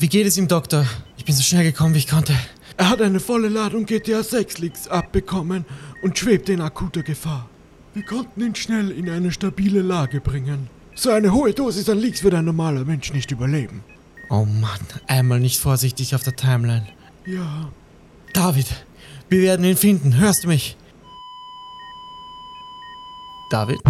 [0.00, 0.86] Wie geht es ihm, Doktor?
[1.18, 2.32] Ich bin so schnell gekommen, wie ich konnte.
[2.78, 5.66] Er hat eine volle Ladung GTA 6 Leaks abbekommen
[6.02, 7.50] und schwebt in akuter Gefahr.
[7.92, 10.70] Wir konnten ihn schnell in eine stabile Lage bringen.
[10.94, 13.84] So eine hohe Dosis an Leaks wird ein normaler Mensch nicht überleben.
[14.30, 16.86] Oh Mann, einmal nicht vorsichtig auf der Timeline.
[17.26, 17.70] Ja,
[18.32, 18.68] David,
[19.28, 20.16] wir werden ihn finden.
[20.16, 20.78] Hörst du mich?
[23.50, 23.80] David?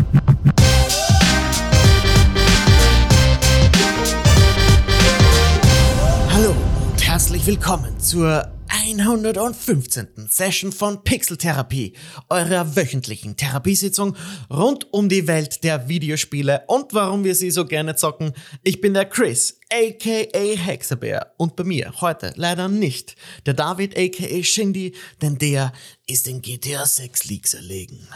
[7.51, 10.29] Willkommen zur 115.
[10.29, 11.95] Session von Pixeltherapie,
[12.29, 14.17] eurer wöchentlichen Therapiesitzung
[14.49, 18.35] rund um die Welt der Videospiele und warum wir sie so gerne zocken.
[18.63, 24.45] Ich bin der Chris, aka Hexabär und bei mir heute leider nicht der David, aka
[24.45, 25.73] Shindy, denn der
[26.07, 28.07] ist in GTA 6 Leaks erlegen.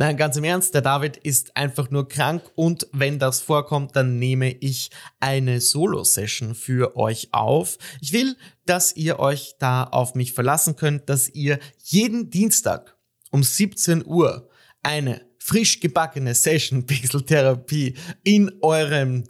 [0.00, 4.20] Nein, ganz im Ernst, der David ist einfach nur krank und wenn das vorkommt, dann
[4.20, 7.78] nehme ich eine Solo-Session für euch auf.
[8.00, 12.96] Ich will, dass ihr euch da auf mich verlassen könnt, dass ihr jeden Dienstag
[13.32, 14.48] um 17 Uhr
[14.84, 19.24] eine frisch gebackene Session Pixeltherapie in eurem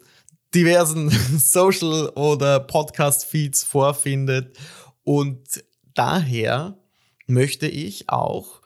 [0.54, 4.54] diversen Social- oder Podcast-Feeds vorfindet.
[5.02, 6.76] Und daher
[7.26, 8.57] möchte ich auch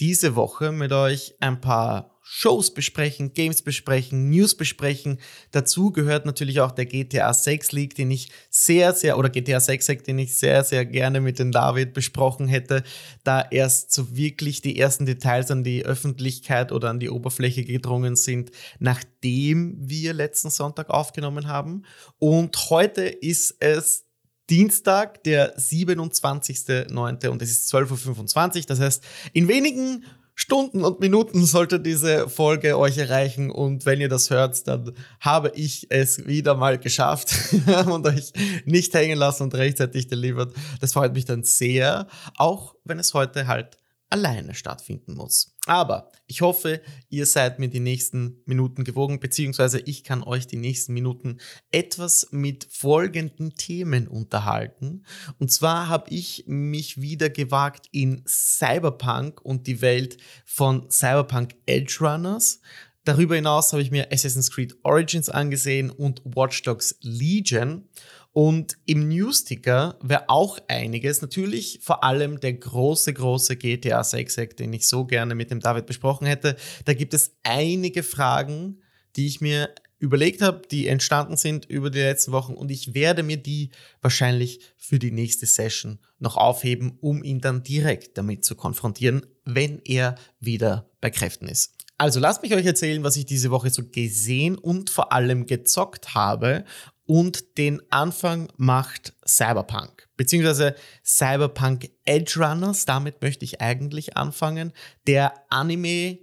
[0.00, 5.18] diese Woche mit euch ein paar Shows besprechen, Games besprechen, News besprechen.
[5.50, 9.88] Dazu gehört natürlich auch der GTA 6 League, den ich sehr, sehr, oder GTA 6
[9.88, 12.84] Hack, den ich sehr, sehr gerne mit dem David besprochen hätte,
[13.24, 18.14] da erst so wirklich die ersten Details an die Öffentlichkeit oder an die Oberfläche gedrungen
[18.14, 21.82] sind, nachdem wir letzten Sonntag aufgenommen haben.
[22.18, 24.09] Und heute ist es
[24.50, 27.28] Dienstag, der 27.09.
[27.28, 28.62] und es ist 12.25 Uhr.
[28.66, 34.08] Das heißt, in wenigen Stunden und Minuten sollte diese Folge euch erreichen und wenn ihr
[34.08, 37.34] das hört, dann habe ich es wieder mal geschafft
[37.86, 38.32] und euch
[38.64, 40.54] nicht hängen lassen und rechtzeitig delivered.
[40.80, 42.06] Das freut mich dann sehr,
[42.36, 43.76] auch wenn es heute halt
[44.10, 45.56] alleine stattfinden muss.
[45.66, 50.56] Aber ich hoffe, ihr seid mir die nächsten Minuten gewogen, beziehungsweise ich kann euch die
[50.56, 51.38] nächsten Minuten
[51.70, 55.04] etwas mit folgenden Themen unterhalten.
[55.38, 61.98] Und zwar habe ich mich wieder gewagt in Cyberpunk und die Welt von Cyberpunk Edge
[62.00, 62.60] Runners.
[63.04, 67.88] Darüber hinaus habe ich mir Assassin's Creed Origins angesehen und Watch Dogs Legion.
[68.32, 74.56] Und im Newsticker wäre auch einiges, natürlich vor allem der große, große GTA 6 Hack,
[74.56, 76.56] den ich so gerne mit dem David besprochen hätte.
[76.84, 78.82] Da gibt es einige Fragen,
[79.16, 83.22] die ich mir überlegt habe, die entstanden sind über die letzten Wochen und ich werde
[83.22, 83.70] mir die
[84.00, 89.80] wahrscheinlich für die nächste Session noch aufheben, um ihn dann direkt damit zu konfrontieren, wenn
[89.84, 91.74] er wieder bei Kräften ist.
[91.98, 96.14] Also lasst mich euch erzählen, was ich diese Woche so gesehen und vor allem gezockt
[96.14, 96.64] habe
[97.10, 102.84] und den Anfang macht Cyberpunk, beziehungsweise Cyberpunk Edge Runners.
[102.84, 104.72] Damit möchte ich eigentlich anfangen.
[105.08, 106.20] Der Anime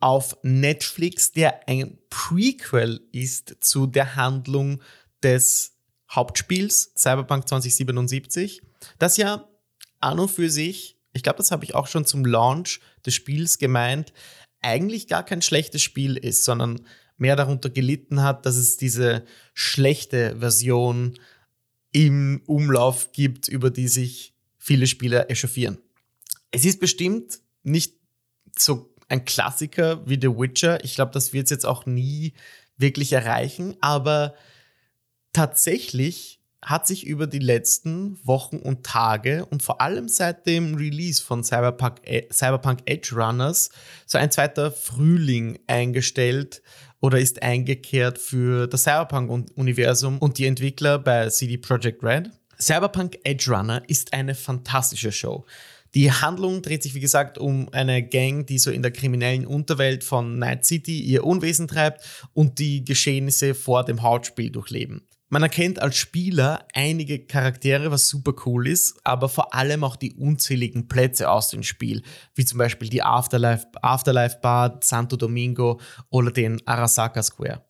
[0.00, 4.82] auf Netflix, der ein Prequel ist zu der Handlung
[5.22, 5.76] des
[6.10, 8.60] Hauptspiels Cyberpunk 2077,
[8.98, 9.48] das ja
[10.00, 13.58] an und für sich, ich glaube, das habe ich auch schon zum Launch des Spiels
[13.58, 14.12] gemeint,
[14.62, 16.84] eigentlich gar kein schlechtes Spiel ist, sondern
[17.24, 19.24] mehr darunter gelitten hat, dass es diese
[19.54, 21.18] schlechte Version
[21.90, 25.78] im Umlauf gibt, über die sich viele Spieler echauffieren.
[26.50, 27.94] Es ist bestimmt nicht
[28.58, 30.84] so ein Klassiker wie The Witcher.
[30.84, 32.34] Ich glaube, das wird es jetzt auch nie
[32.76, 34.34] wirklich erreichen, aber
[35.32, 41.22] tatsächlich hat sich über die letzten Wochen und Tage und vor allem seit dem Release
[41.22, 43.70] von Cyberpunk, e, Cyberpunk Edge Runners
[44.06, 46.62] so ein zweiter Frühling eingestellt,
[47.04, 52.30] oder ist eingekehrt für das Cyberpunk-Universum und die Entwickler bei CD Projekt Red.
[52.58, 55.44] Cyberpunk Edge Runner ist eine fantastische Show.
[55.92, 60.02] Die Handlung dreht sich, wie gesagt, um eine Gang, die so in der kriminellen Unterwelt
[60.02, 65.06] von Night City ihr Unwesen treibt und die Geschehnisse vor dem Hauptspiel durchleben.
[65.30, 70.12] Man erkennt als Spieler einige Charaktere, was super cool ist, aber vor allem auch die
[70.12, 72.02] unzähligen Plätze aus dem Spiel,
[72.34, 77.64] wie zum Beispiel die Afterlife, Afterlife Bar, Santo Domingo oder den Arasaka Square.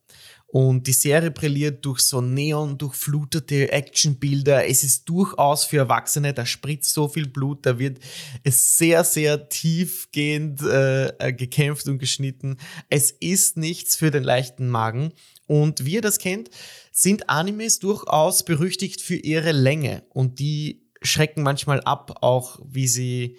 [0.54, 4.68] Und die Serie brilliert durch so neon durchflutete Actionbilder.
[4.68, 7.98] Es ist durchaus für Erwachsene, da spritzt so viel Blut, da wird
[8.44, 12.58] es sehr, sehr tiefgehend äh, gekämpft und geschnitten.
[12.88, 15.12] Es ist nichts für den leichten Magen.
[15.46, 16.50] Und wie ihr das kennt,
[16.96, 23.36] sind Animes durchaus berüchtigt für ihre Länge und die schrecken manchmal ab, auch wie sie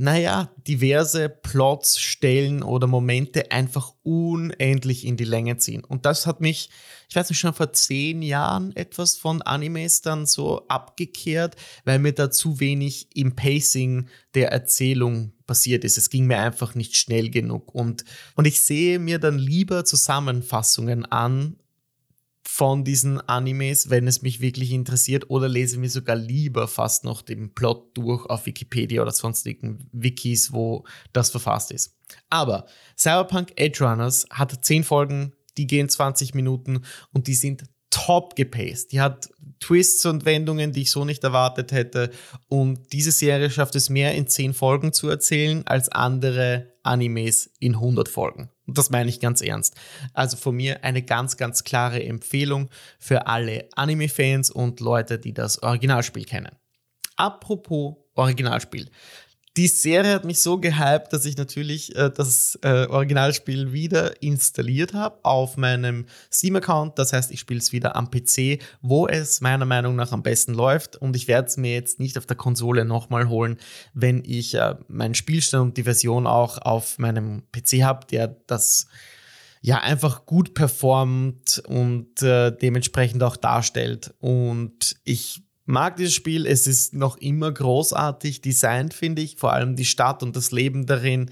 [0.00, 5.82] naja, diverse Plots, Stellen oder Momente einfach unendlich in die Länge ziehen.
[5.82, 6.70] Und das hat mich,
[7.08, 12.12] ich weiß nicht, schon vor zehn Jahren etwas von Animes dann so abgekehrt, weil mir
[12.12, 15.98] da zu wenig im Pacing der Erzählung passiert ist.
[15.98, 17.74] Es ging mir einfach nicht schnell genug.
[17.74, 18.04] Und,
[18.36, 21.56] und ich sehe mir dann lieber Zusammenfassungen an
[22.50, 27.20] von diesen Animes, wenn es mich wirklich interessiert, oder lese mir sogar lieber fast noch
[27.20, 31.98] den Plot durch auf Wikipedia oder sonstigen Wikis, wo das verfasst ist.
[32.30, 32.64] Aber
[32.96, 38.92] Cyberpunk Edge Runners hat 10 Folgen, die gehen 20 Minuten und die sind top gepaced.
[38.92, 39.28] Die hat
[39.60, 42.10] Twists und Wendungen, die ich so nicht erwartet hätte.
[42.48, 47.74] Und diese Serie schafft es mehr in 10 Folgen zu erzählen als andere Animes in
[47.74, 48.50] 100 Folgen.
[48.66, 49.74] Und das meine ich ganz ernst.
[50.12, 55.62] Also von mir eine ganz, ganz klare Empfehlung für alle Anime-Fans und Leute, die das
[55.62, 56.56] Originalspiel kennen.
[57.16, 58.90] Apropos Originalspiel.
[59.58, 64.94] Die Serie hat mich so gehypt, dass ich natürlich äh, das äh, Originalspiel wieder installiert
[64.94, 66.96] habe auf meinem Steam-Account.
[66.96, 70.54] Das heißt, ich spiele es wieder am PC, wo es meiner Meinung nach am besten
[70.54, 70.94] läuft.
[70.94, 73.58] Und ich werde es mir jetzt nicht auf der Konsole nochmal holen,
[73.94, 78.86] wenn ich äh, meinen Spielstand und die Version auch auf meinem PC habe, der das
[79.60, 84.14] ja einfach gut performt und äh, dementsprechend auch darstellt.
[84.20, 86.46] Und ich mag dieses Spiel.
[86.46, 89.36] Es ist noch immer großartig designt, finde ich.
[89.36, 91.30] Vor allem die Stadt und das Leben darin.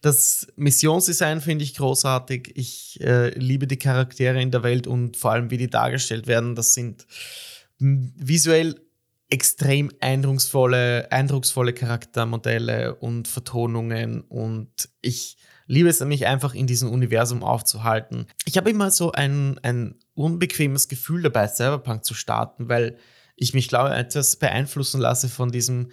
[0.00, 2.52] Das Missionsdesign finde ich großartig.
[2.54, 6.54] Ich äh, liebe die Charaktere in der Welt und vor allem, wie die dargestellt werden.
[6.54, 7.06] Das sind
[7.78, 8.80] visuell
[9.28, 14.22] extrem eindrucksvolle, eindrucksvolle Charaktermodelle und Vertonungen.
[14.22, 18.26] Und ich liebe es mich einfach in diesem Universum aufzuhalten.
[18.46, 22.96] Ich habe immer so ein, ein unbequemes Gefühl dabei, Cyberpunk zu starten, weil
[23.36, 25.90] ich mich, glaube etwas beeinflussen lasse von diesem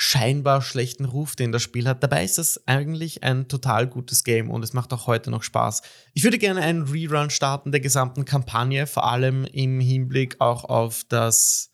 [0.00, 2.04] scheinbar schlechten Ruf, den das Spiel hat.
[2.04, 5.82] Dabei ist es eigentlich ein total gutes Game und es macht auch heute noch Spaß.
[6.14, 11.02] Ich würde gerne einen Rerun starten der gesamten Kampagne, vor allem im Hinblick auch auf
[11.08, 11.72] das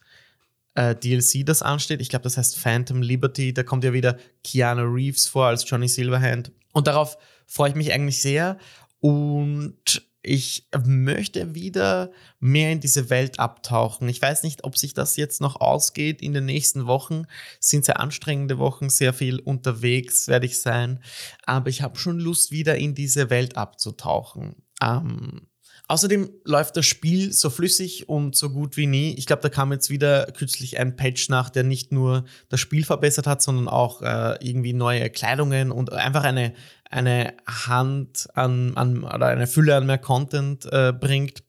[0.74, 2.00] äh, DLC, das ansteht.
[2.00, 3.52] Ich glaube, das heißt Phantom Liberty.
[3.52, 6.50] Da kommt ja wieder Keanu Reeves vor als Johnny Silverhand.
[6.72, 8.56] Und darauf freue ich mich eigentlich sehr.
[9.00, 12.10] Und ich möchte wieder
[12.40, 14.08] mehr in diese Welt abtauchen.
[14.08, 17.24] Ich weiß nicht, ob sich das jetzt noch ausgeht in den nächsten Wochen.
[17.60, 21.02] Es sind sehr anstrengende Wochen, sehr viel unterwegs werde ich sein.
[21.44, 24.56] Aber ich habe schon Lust, wieder in diese Welt abzutauchen.
[24.82, 25.46] Ähm,
[25.86, 29.14] Außerdem läuft das Spiel so flüssig und so gut wie nie.
[29.14, 32.84] Ich glaube, da kam jetzt wieder kürzlich ein Patch nach, der nicht nur das Spiel
[32.84, 36.54] verbessert hat, sondern auch äh, irgendwie neue Kleidungen und einfach eine,
[36.90, 41.42] eine Hand an, an oder eine Fülle an mehr Content äh, bringt.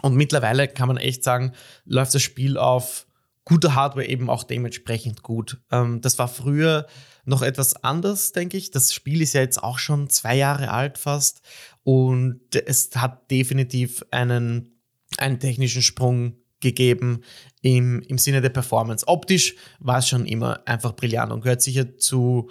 [0.00, 1.52] Und mittlerweile kann man echt sagen,
[1.84, 3.06] läuft das Spiel auf
[3.44, 5.60] guter Hardware eben auch dementsprechend gut.
[5.70, 6.86] Ähm, das war früher
[7.24, 8.70] noch etwas anders, denke ich.
[8.70, 11.42] Das Spiel ist ja jetzt auch schon zwei Jahre alt fast
[11.82, 14.80] und es hat definitiv einen,
[15.18, 17.22] einen technischen Sprung gegeben
[17.60, 19.06] im, im Sinne der Performance.
[19.06, 22.50] Optisch war es schon immer einfach brillant und gehört sicher zu,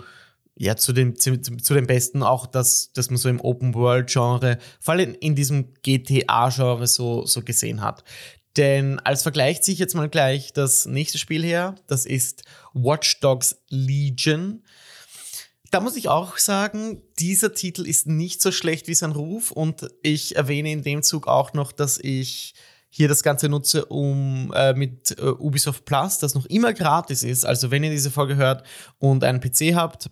[0.55, 4.93] ja, zu, den, zu, zu den Besten auch, dass, dass man so im Open-World-Genre, vor
[4.93, 8.03] allem in diesem GTA-Genre so, so gesehen hat.
[8.57, 11.75] Denn als Vergleich ziehe ich jetzt mal gleich das nächste Spiel her.
[11.87, 12.43] Das ist
[12.73, 14.63] Watch Dogs Legion.
[15.71, 19.89] Da muss ich auch sagen, dieser Titel ist nicht so schlecht wie sein Ruf und
[20.03, 22.55] ich erwähne in dem Zug auch noch, dass ich
[22.89, 27.45] hier das Ganze nutze, um äh, mit äh, Ubisoft Plus, das noch immer gratis ist.
[27.45, 28.63] Also wenn ihr diese Folge hört
[28.99, 30.09] und einen PC habt,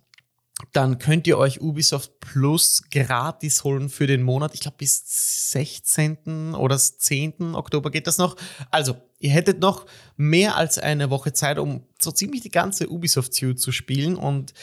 [0.73, 4.53] dann könnt ihr euch Ubisoft Plus gratis holen für den Monat.
[4.53, 6.55] Ich glaube, bis 16.
[6.55, 7.55] oder 10.
[7.55, 8.35] Oktober geht das noch.
[8.69, 9.85] Also, ihr hättet noch
[10.17, 14.53] mehr als eine Woche Zeit, um so ziemlich die ganze Ubisoft Suite zu spielen und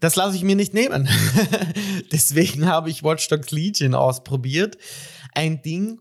[0.00, 1.08] das lasse ich mir nicht nehmen.
[2.12, 4.76] Deswegen habe ich Watch Dogs Legion ausprobiert.
[5.34, 6.00] Ein Ding,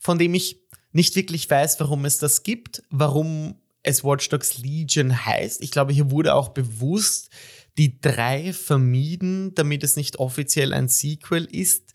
[0.00, 0.60] von dem ich
[0.92, 5.62] nicht wirklich weiß, warum es das gibt, warum es Watch Dogs Legion heißt.
[5.62, 7.30] Ich glaube, hier wurde auch bewusst
[7.78, 11.92] die drei vermieden, damit es nicht offiziell ein Sequel ist,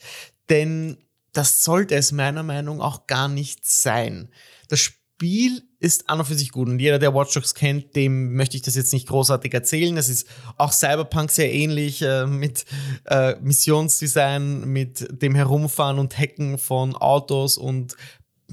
[0.49, 0.97] denn
[1.33, 4.29] das sollte es meiner Meinung nach auch gar nicht sein.
[4.69, 8.33] Das Spiel ist an und für sich gut und jeder, der Watch Dogs kennt, dem
[8.33, 9.97] möchte ich das jetzt nicht großartig erzählen.
[9.97, 12.65] Es ist auch Cyberpunk sehr ähnlich äh, mit
[13.05, 17.95] äh, Missionsdesign, mit dem Herumfahren und Hacken von Autos und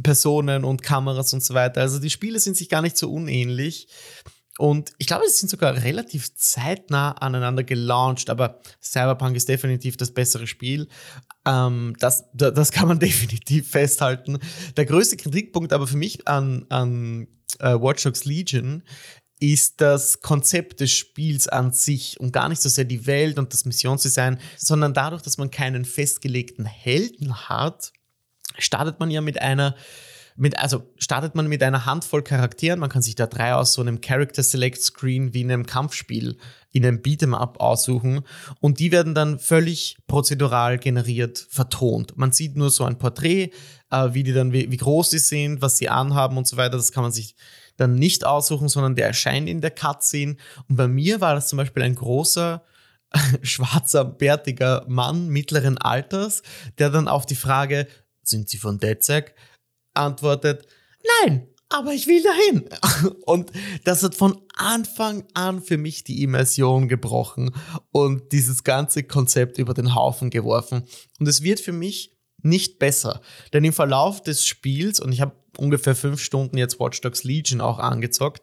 [0.03, 1.81] Personen und Kameras und so weiter.
[1.83, 3.89] Also die Spiele sind sich gar nicht so unähnlich.
[4.61, 10.13] Und ich glaube, sie sind sogar relativ zeitnah aneinander gelauncht, aber Cyberpunk ist definitiv das
[10.13, 10.89] bessere Spiel.
[11.47, 14.39] Ähm, das, das kann man definitiv festhalten.
[14.77, 17.27] Der größte Kritikpunkt aber für mich an, an
[17.61, 18.83] äh, Watch Dogs Legion
[19.39, 23.55] ist das Konzept des Spiels an sich und gar nicht so sehr die Welt und
[23.55, 27.95] das Missionsdesign, sondern dadurch, dass man keinen festgelegten Helden hat,
[28.59, 29.75] startet man ja mit einer
[30.41, 32.81] mit, also startet man mit einer Handvoll Charakteren.
[32.81, 36.39] Man kann sich da drei aus so einem Character Select Screen wie in einem Kampfspiel,
[36.73, 38.23] in einem Beat'em Up aussuchen.
[38.59, 42.17] Und die werden dann völlig prozedural generiert vertont.
[42.17, 43.51] Man sieht nur so ein Porträt,
[43.91, 46.79] äh, wie die dann, wie, wie groß die sind, was sie anhaben und so weiter.
[46.79, 47.37] Das kann man sich
[47.77, 50.37] dann nicht aussuchen, sondern der erscheint in der Cutscene.
[50.71, 52.65] Und bei mir war das zum Beispiel ein großer,
[53.43, 56.43] schwarzer, bärtiger Mann mittleren Alters,
[56.79, 57.87] der dann auf die Frage,
[58.23, 59.35] sind Sie von DedSec?
[59.95, 60.67] Antwortet,
[61.23, 62.69] nein, aber ich will dahin.
[63.27, 63.53] Und
[63.85, 67.55] das hat von Anfang an für mich die Immersion gebrochen
[67.93, 70.83] und dieses ganze Konzept über den Haufen geworfen.
[71.19, 73.23] Und es wird für mich nicht besser.
[73.53, 77.61] Denn im Verlauf des Spiels, und ich habe ungefähr fünf Stunden jetzt Watch Dogs Legion
[77.61, 78.43] auch angezockt,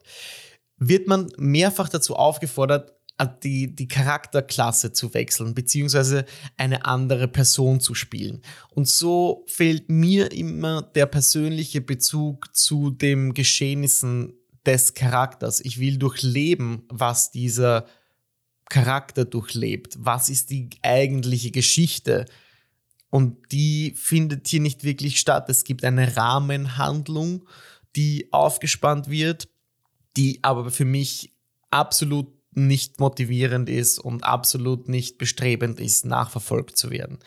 [0.77, 7.95] wird man mehrfach dazu aufgefordert, die, die Charakterklasse zu wechseln, beziehungsweise eine andere Person zu
[7.95, 8.41] spielen.
[8.69, 14.33] Und so fehlt mir immer der persönliche Bezug zu den Geschehnissen
[14.65, 15.61] des Charakters.
[15.61, 17.85] Ich will durchleben, was dieser
[18.69, 19.97] Charakter durchlebt.
[19.99, 22.25] Was ist die eigentliche Geschichte?
[23.09, 25.49] Und die findet hier nicht wirklich statt.
[25.49, 27.47] Es gibt eine Rahmenhandlung,
[27.95, 29.47] die aufgespannt wird,
[30.17, 31.33] die aber für mich
[31.71, 37.19] absolut nicht motivierend ist und absolut nicht bestrebend ist, nachverfolgt zu werden.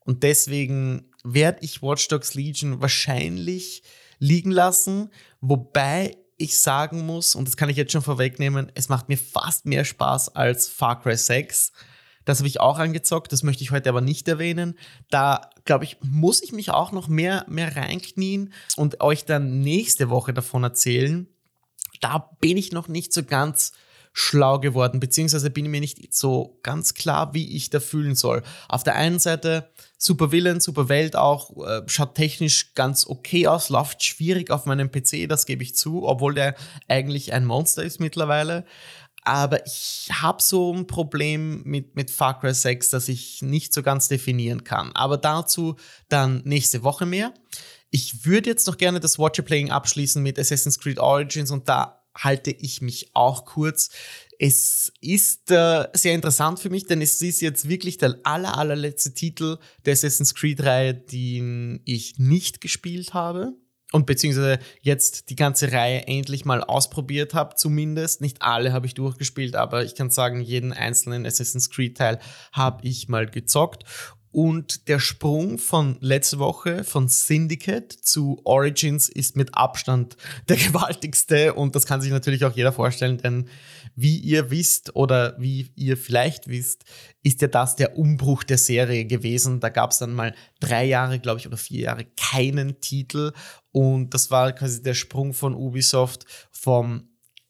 [0.00, 3.82] Und deswegen werde ich Watch Dogs Legion wahrscheinlich
[4.18, 5.10] liegen lassen,
[5.42, 9.66] wobei ich sagen muss, und das kann ich jetzt schon vorwegnehmen, es macht mir fast
[9.66, 11.72] mehr Spaß als Far Cry 6.
[12.24, 14.78] Das habe ich auch angezockt, das möchte ich heute aber nicht erwähnen.
[15.10, 20.08] Da, glaube ich, muss ich mich auch noch mehr, mehr reinknien und euch dann nächste
[20.08, 21.28] Woche davon erzählen.
[22.00, 23.72] Da bin ich noch nicht so ganz
[24.12, 28.42] schlau geworden, beziehungsweise bin mir nicht so ganz klar, wie ich da fühlen soll.
[28.68, 33.68] Auf der einen Seite super Villain, super Welt auch, äh, schaut technisch ganz okay aus,
[33.68, 36.54] läuft schwierig auf meinem PC, das gebe ich zu, obwohl der
[36.88, 38.64] eigentlich ein Monster ist mittlerweile.
[39.24, 43.82] Aber ich habe so ein Problem mit, mit Far Cry 6, das ich nicht so
[43.82, 44.92] ganz definieren kann.
[44.94, 45.76] Aber dazu
[46.08, 47.34] dann nächste Woche mehr.
[47.90, 51.97] Ich würde jetzt noch gerne das Watcher Playing abschließen mit Assassin's Creed Origins und da
[52.16, 53.90] halte ich mich auch kurz.
[54.38, 59.14] Es ist äh, sehr interessant für mich, denn es ist jetzt wirklich der aller, allerletzte
[59.14, 63.54] Titel der Assassin's Creed-Reihe, den ich nicht gespielt habe.
[63.90, 68.20] Und beziehungsweise jetzt die ganze Reihe endlich mal ausprobiert habe, zumindest.
[68.20, 72.18] Nicht alle habe ich durchgespielt, aber ich kann sagen, jeden einzelnen Assassin's Creed-Teil
[72.52, 73.84] habe ich mal gezockt.
[74.40, 80.16] Und der Sprung von letzte Woche von Syndicate zu Origins ist mit Abstand
[80.48, 83.48] der gewaltigste und das kann sich natürlich auch jeder vorstellen, denn
[83.96, 86.84] wie ihr wisst oder wie ihr vielleicht wisst,
[87.24, 89.58] ist ja das der Umbruch der Serie gewesen.
[89.58, 93.32] Da gab es dann mal drei Jahre, glaube ich, oder vier Jahre keinen Titel
[93.72, 97.08] und das war quasi der Sprung von Ubisoft vom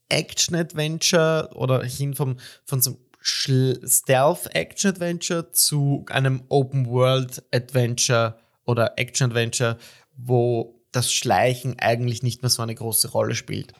[0.09, 9.77] Action-Adventure oder hin vom, von so einem Stealth-Action-Adventure zu einem Open-World-Adventure oder Action-Adventure,
[10.17, 13.73] wo das Schleichen eigentlich nicht mehr so eine große Rolle spielt.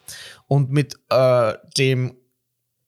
[0.47, 2.17] Und mit äh, dem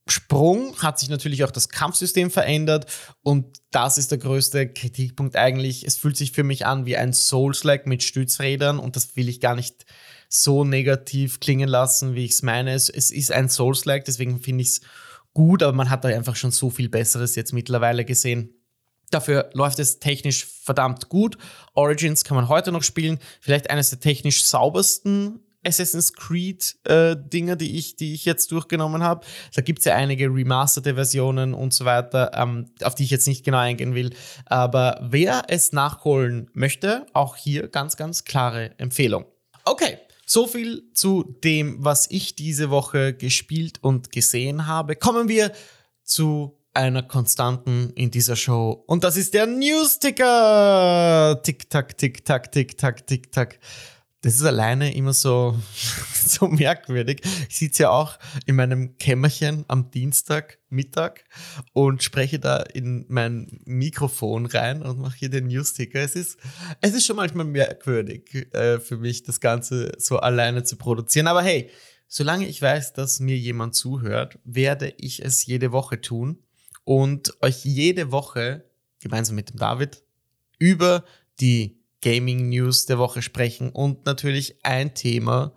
[0.07, 2.87] Sprung hat sich natürlich auch das Kampfsystem verändert
[3.23, 5.87] und das ist der größte Kritikpunkt eigentlich.
[5.87, 9.41] Es fühlt sich für mich an wie ein Souls-like mit Stützrädern und das will ich
[9.41, 9.87] gar nicht
[10.29, 12.75] so negativ klingen lassen, wie ich es meine.
[12.75, 14.81] Es, ist ein Souls-like, deswegen finde ich es
[15.35, 18.55] gut, aber man hat da einfach schon so viel Besseres jetzt mittlerweile gesehen.
[19.11, 21.37] Dafür läuft es technisch verdammt gut.
[21.75, 23.19] Origins kann man heute noch spielen.
[23.41, 29.27] Vielleicht eines der technisch saubersten Assassin's Creed äh, die ich, die ich jetzt durchgenommen habe.
[29.55, 33.29] Da gibt es ja einige remasterte Versionen und so weiter, ähm, auf die ich jetzt
[33.29, 34.15] nicht genau eingehen will.
[34.47, 39.27] Aber wer es nachholen möchte, auch hier ganz, ganz klare Empfehlung.
[39.65, 39.99] Okay,
[40.31, 44.95] so viel zu dem, was ich diese Woche gespielt und gesehen habe.
[44.95, 45.51] Kommen wir
[46.05, 48.85] zu einer Konstanten in dieser Show.
[48.87, 51.41] Und das ist der News-Ticker.
[51.43, 53.59] Tick-Tack, Tick-Tack, Tick-Tack, Tick-Tack.
[54.23, 55.59] Das ist alleine immer so,
[56.15, 57.23] so merkwürdig.
[57.49, 61.25] Ich sitze ja auch in meinem Kämmerchen am Dienstag Mittag
[61.73, 66.01] und spreche da in mein Mikrofon rein und mache hier den Newsticker.
[66.01, 66.39] Es ist,
[66.83, 71.27] es ist schon manchmal merkwürdig äh, für mich, das Ganze so alleine zu produzieren.
[71.27, 71.71] Aber hey,
[72.07, 76.43] solange ich weiß, dass mir jemand zuhört, werde ich es jede Woche tun
[76.85, 78.65] und euch jede Woche
[79.01, 80.03] gemeinsam mit dem David
[80.59, 81.05] über
[81.41, 83.71] die Gaming News der Woche sprechen.
[83.71, 85.53] Und natürlich ein Thema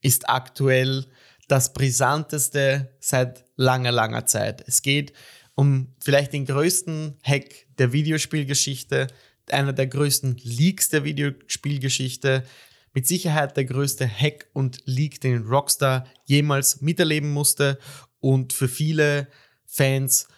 [0.00, 1.06] ist aktuell
[1.48, 4.64] das brisanteste seit langer, langer Zeit.
[4.66, 5.12] Es geht
[5.54, 9.06] um vielleicht den größten Hack der Videospielgeschichte,
[9.50, 12.44] einer der größten Leaks der Videospielgeschichte,
[12.92, 17.78] mit Sicherheit der größte Hack und Leak, den Rockstar jemals miterleben musste
[18.20, 19.28] und für viele
[19.66, 20.28] Fans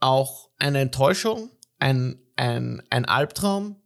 [0.00, 3.76] auch eine Enttäuschung, ein, ein, ein Albtraum,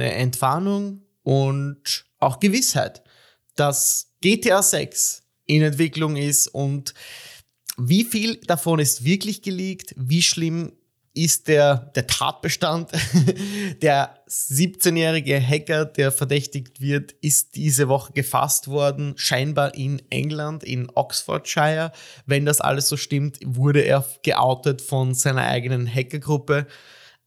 [0.00, 3.02] eine Entwarnung und auch Gewissheit,
[3.56, 6.94] dass GTA 6 in Entwicklung ist und
[7.76, 10.72] wie viel davon ist wirklich geleakt, wie schlimm
[11.12, 12.90] ist der, der Tatbestand.
[13.82, 20.88] der 17-jährige Hacker, der verdächtigt wird, ist diese Woche gefasst worden, scheinbar in England, in
[20.94, 21.92] Oxfordshire.
[22.26, 26.66] Wenn das alles so stimmt, wurde er geoutet von seiner eigenen Hackergruppe.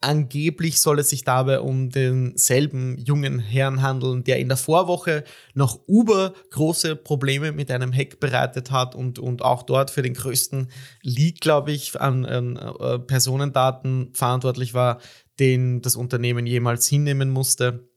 [0.04, 5.80] Angeblich soll es sich dabei um denselben jungen Herrn handeln, der in der Vorwoche noch
[5.88, 10.68] über große Probleme mit einem Hack bereitet hat und, und auch dort für den größten
[11.04, 15.00] Leak, glaube ich, an, an äh, Personendaten verantwortlich war,
[15.40, 17.88] den das Unternehmen jemals hinnehmen musste.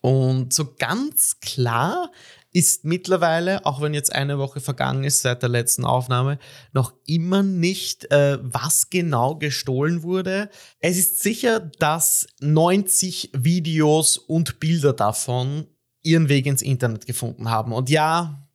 [0.00, 2.10] Und so ganz klar
[2.54, 6.38] ist mittlerweile, auch wenn jetzt eine Woche vergangen ist seit der letzten Aufnahme,
[6.72, 10.48] noch immer nicht, äh, was genau gestohlen wurde.
[10.78, 15.66] Es ist sicher, dass 90 Videos und Bilder davon
[16.02, 17.72] ihren Weg ins Internet gefunden haben.
[17.72, 18.48] Und ja,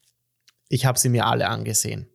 [0.69, 2.07] ich habe sie mir alle angesehen.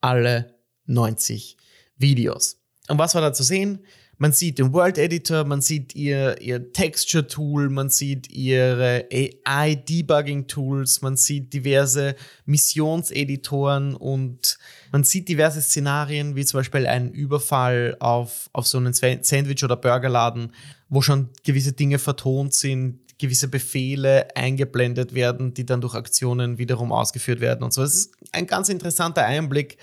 [0.00, 0.54] Alle
[0.86, 1.56] 90
[1.96, 2.62] Videos.
[2.86, 3.84] Und was war da zu sehen?
[4.22, 9.74] Man sieht den World Editor, man sieht ihr, ihr Texture Tool, man sieht ihre AI
[9.74, 12.14] Debugging Tools, man sieht diverse
[12.44, 14.58] Missionseditoren und
[14.92, 19.74] man sieht diverse Szenarien, wie zum Beispiel einen Überfall auf, auf so einen Sandwich- oder
[19.74, 20.52] Burgerladen,
[20.88, 26.92] wo schon gewisse Dinge vertont sind, gewisse Befehle eingeblendet werden, die dann durch Aktionen wiederum
[26.92, 27.82] ausgeführt werden und so.
[27.82, 29.78] Es ist ein ganz interessanter Einblick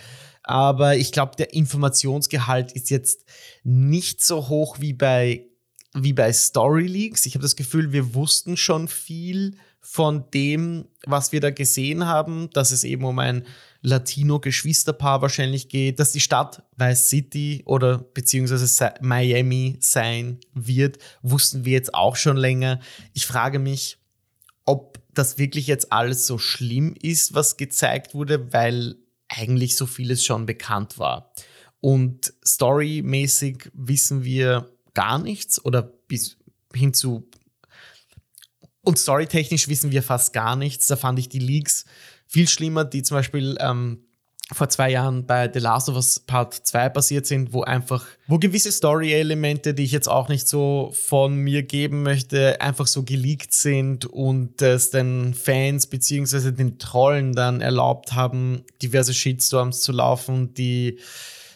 [0.50, 3.24] aber ich glaube, der Informationsgehalt ist jetzt
[3.64, 5.46] nicht so hoch wie bei,
[5.94, 7.28] wie bei Story Leaks.
[7.28, 12.50] Ich habe das Gefühl, wir wussten schon viel von dem, was wir da gesehen haben,
[12.50, 13.46] dass es eben um ein
[13.84, 21.74] Latino-Geschwisterpaar wahrscheinlich geht, dass die Stadt Vice City oder beziehungsweise Miami sein wird, wussten wir
[21.74, 22.80] jetzt auch schon länger.
[23.14, 24.00] Ich frage mich,
[24.66, 28.96] ob das wirklich jetzt alles so schlimm ist, was gezeigt wurde, weil
[29.30, 31.34] eigentlich so vieles schon bekannt war.
[31.82, 36.38] Und storymäßig wissen wir gar nichts oder bis
[36.74, 37.30] hin zu
[38.82, 40.88] und storytechnisch wissen wir fast gar nichts.
[40.88, 41.86] Da fand ich die Leaks
[42.26, 44.06] viel schlimmer, die zum Beispiel ähm,
[44.52, 48.40] vor zwei Jahren bei The Last of Us Part 2 passiert sind, wo einfach, wo
[48.40, 53.54] gewisse Story-Elemente, die ich jetzt auch nicht so von mir geben möchte, einfach so geleakt
[53.54, 60.54] sind und es den Fans beziehungsweise den Trollen dann erlaubt haben, diverse Shitstorms zu laufen,
[60.56, 61.00] die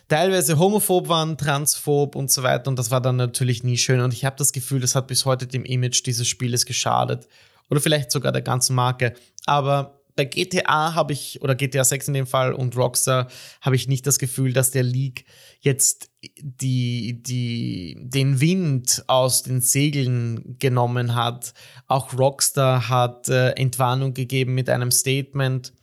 [0.07, 2.67] teilweise homophob waren, transphob und so weiter.
[2.67, 4.01] Und das war dann natürlich nie schön.
[4.01, 7.27] Und ich habe das Gefühl, das hat bis heute dem Image dieses Spieles geschadet.
[7.71, 9.15] Oder vielleicht sogar der ganzen Marke.
[9.47, 13.27] Aber bei GTA habe ich, oder GTA 6 in dem Fall und Rockstar,
[13.61, 15.25] habe ich nicht das Gefühl, dass der League
[15.61, 21.53] jetzt die, die, den Wind aus den Segeln genommen hat.
[21.87, 25.73] Auch Rockstar hat äh, Entwarnung gegeben mit einem Statement,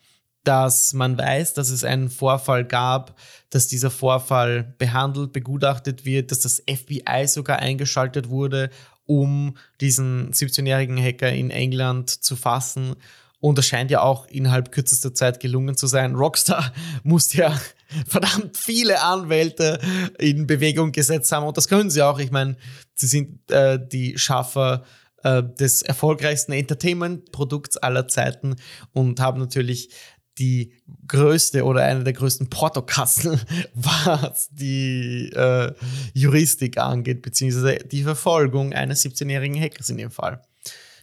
[0.45, 3.19] dass man weiß, dass es einen Vorfall gab,
[3.51, 8.71] dass dieser Vorfall behandelt, begutachtet wird, dass das FBI sogar eingeschaltet wurde,
[9.05, 12.97] um diesen 17-jährigen Hacker in England zu fassen
[13.40, 16.14] und das scheint ja auch innerhalb kürzester Zeit gelungen zu sein.
[16.14, 16.72] Rockstar
[17.03, 17.59] muss ja
[18.07, 19.81] verdammt viele Anwälte
[20.18, 21.46] in Bewegung gesetzt haben.
[21.46, 22.18] Und das können sie auch.
[22.18, 22.57] Ich meine,
[22.94, 24.85] sie sind äh, die Schaffer
[25.22, 28.57] äh, des erfolgreichsten Entertainment-Produkts aller Zeiten
[28.92, 29.90] und haben natürlich
[30.38, 30.72] die
[31.09, 33.40] größte oder eine der größten Portokassen,
[33.74, 35.72] was die äh,
[36.14, 40.42] Juristik angeht, beziehungsweise die Verfolgung eines 17-jährigen Hackers in dem Fall.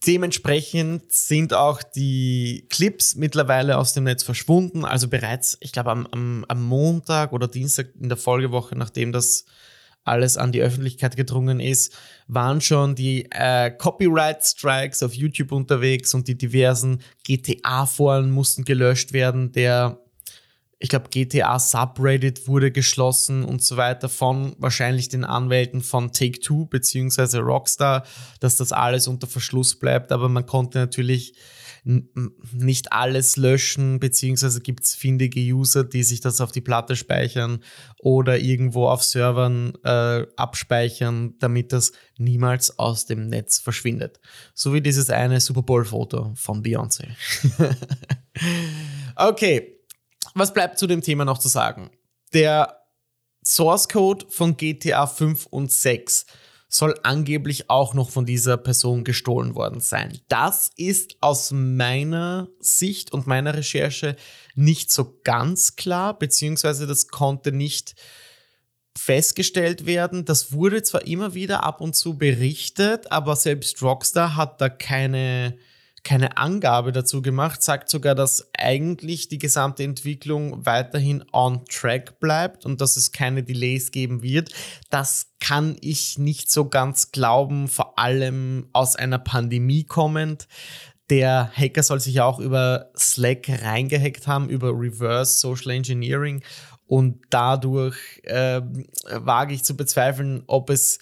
[0.05, 4.85] Dementsprechend sind auch die Clips mittlerweile aus dem Netz verschwunden.
[4.85, 9.45] Also bereits, ich glaube, am, am, am Montag oder Dienstag in der Folgewoche, nachdem das
[10.03, 11.93] alles an die Öffentlichkeit gedrungen ist,
[12.27, 19.51] waren schon die äh, Copyright-Strikes auf YouTube unterwegs und die diversen GTA-Foren mussten gelöscht werden.
[19.51, 19.99] Der
[20.79, 26.65] ich glaube, GTA Subreddit wurde geschlossen und so weiter von wahrscheinlich den Anwälten von Take-Two
[26.67, 28.03] beziehungsweise Rockstar,
[28.39, 30.11] dass das alles unter Verschluss bleibt.
[30.11, 31.33] Aber man konnte natürlich
[31.83, 37.63] nicht alles löschen, beziehungsweise gibt es findige User, die sich das auf die Platte speichern
[37.99, 44.19] oder irgendwo auf Servern äh, abspeichern, damit das niemals aus dem Netz verschwindet.
[44.53, 47.07] So wie dieses eine Super Bowl-Foto von Beyoncé.
[49.15, 49.76] okay,
[50.39, 51.89] was bleibt zu dem Thema noch zu sagen?
[52.33, 52.83] Der
[53.43, 56.25] Source Code von GTA 5 und 6
[56.69, 60.19] soll angeblich auch noch von dieser Person gestohlen worden sein.
[60.27, 64.17] Das ist aus meiner Sicht und meiner Recherche
[64.55, 67.95] nicht so ganz klar, beziehungsweise das konnte nicht
[68.97, 70.25] festgestellt werden.
[70.25, 75.57] Das wurde zwar immer wieder ab und zu berichtet, aber selbst Rockstar hat da keine,
[76.07, 82.65] keine Angabe dazu gemacht, sagt sogar, dass eigentlich die gesamte Entwicklung weiterhin on track bleibt
[82.65, 84.51] und dass es keine Delays geben wird.
[84.89, 90.47] Das kann ich nicht so ganz glauben, vor allem aus einer Pandemie kommend.
[91.09, 96.41] Der Hacker soll sich auch über Slack reingehackt haben, über Reverse Social Engineering
[96.85, 98.61] und dadurch äh,
[99.11, 100.99] wage ich zu bezweifeln, ob es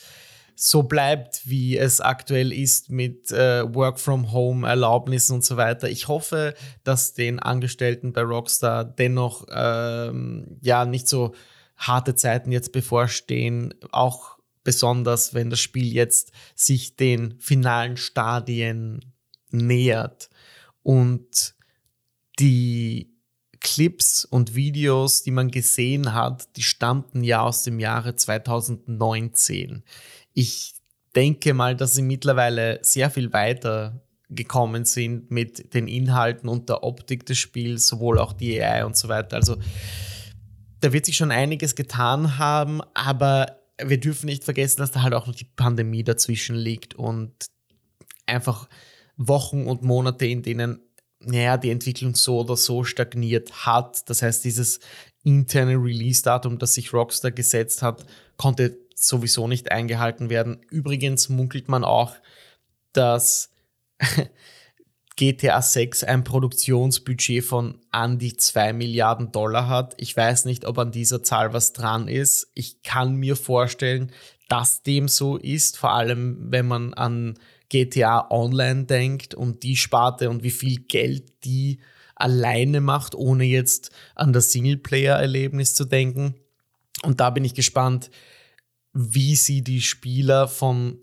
[0.56, 5.89] so bleibt, wie es aktuell ist mit äh, Work from Home Erlaubnissen und so weiter.
[5.89, 11.34] Ich hoffe, dass den Angestellten bei Rockstar dennoch ähm, ja nicht so
[11.78, 19.13] harte Zeiten jetzt bevorstehen, auch besonders wenn das Spiel jetzt sich den finalen Stadien
[19.52, 20.30] nähert
[20.82, 21.56] und
[22.39, 23.15] die
[23.60, 29.84] Clips und Videos, die man gesehen hat, die stammten ja aus dem Jahre 2019.
[30.36, 30.76] Ich
[31.15, 36.84] denke mal, dass sie mittlerweile sehr viel weiter gekommen sind mit den Inhalten und der
[36.84, 39.38] Optik des Spiels, sowohl auch die AI und so weiter.
[39.38, 39.58] Also
[40.82, 45.13] da wird sich schon einiges getan haben, aber wir dürfen nicht vergessen, dass da halt
[45.13, 47.32] auch noch die Pandemie dazwischen liegt und
[48.26, 48.67] einfach
[49.17, 50.80] Wochen und Monate, in denen
[51.19, 54.10] naja, die Entwicklung so oder so stagniert hat.
[54.10, 54.80] Das heißt, dieses
[55.24, 58.06] interne Release-Datum, das sich Rockstar gesetzt hat,
[58.38, 60.62] konnte sowieso nicht eingehalten werden.
[60.69, 62.15] Übrigens munkelt man auch,
[62.93, 63.51] dass
[65.15, 69.93] GTA 6 ein Produktionsbudget von an die 2 Milliarden Dollar hat.
[69.97, 72.51] Ich weiß nicht, ob an dieser Zahl was dran ist.
[72.53, 74.12] Ich kann mir vorstellen,
[74.49, 80.29] dass dem so ist, vor allem wenn man an GTA Online denkt und die Sparte
[80.29, 81.79] und wie viel Geld die
[82.15, 86.36] alleine macht, ohne jetzt an das Singleplayer-Erlebnis zu denken.
[87.03, 88.10] Und da bin ich gespannt,
[88.95, 90.99] wie sie die Spieler von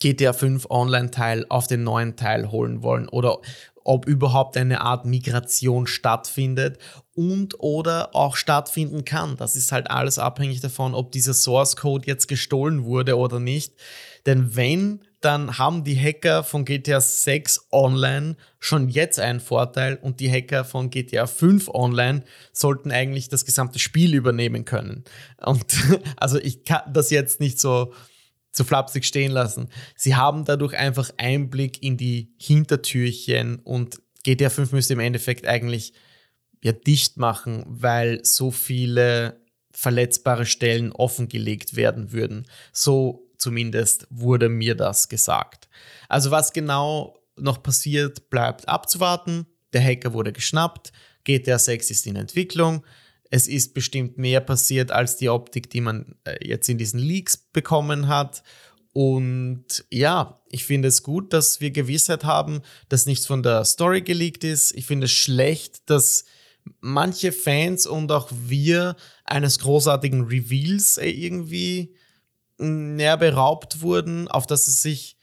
[0.00, 3.38] GTA 5 Online-Teil auf den neuen Teil holen wollen oder
[3.84, 6.78] ob überhaupt eine Art Migration stattfindet
[7.14, 9.36] und oder auch stattfinden kann.
[9.36, 13.74] Das ist halt alles abhängig davon, ob dieser Source Code jetzt gestohlen wurde oder nicht.
[14.26, 20.20] Denn wenn dann haben die Hacker von GTA 6 Online schon jetzt einen Vorteil und
[20.20, 25.04] die Hacker von GTA 5 Online sollten eigentlich das gesamte Spiel übernehmen können.
[25.38, 25.76] Und
[26.16, 27.92] also ich kann das jetzt nicht so
[28.52, 29.68] zu flapsig stehen lassen.
[29.96, 35.94] Sie haben dadurch einfach Einblick in die Hintertürchen und GTA 5 müsste im Endeffekt eigentlich
[36.62, 39.40] ja dicht machen, weil so viele
[39.72, 42.46] verletzbare Stellen offengelegt werden würden.
[42.72, 45.68] So Zumindest wurde mir das gesagt.
[46.08, 49.46] Also was genau noch passiert, bleibt abzuwarten.
[49.72, 50.92] Der Hacker wurde geschnappt.
[51.24, 52.84] GTA 6 ist in Entwicklung.
[53.30, 57.36] Es ist bestimmt mehr passiert als die Optik, die man äh, jetzt in diesen Leaks
[57.36, 58.44] bekommen hat.
[58.92, 64.02] Und ja, ich finde es gut, dass wir Gewissheit haben, dass nichts von der Story
[64.02, 64.70] geleakt ist.
[64.76, 66.26] Ich finde es schlecht, dass
[66.80, 71.96] manche Fans und auch wir eines großartigen Reveals äh, irgendwie
[72.98, 75.16] ja, beraubt wurden, auf das es sich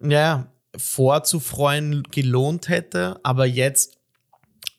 [0.00, 3.18] ja, vorzufreuen gelohnt hätte.
[3.22, 3.98] Aber jetzt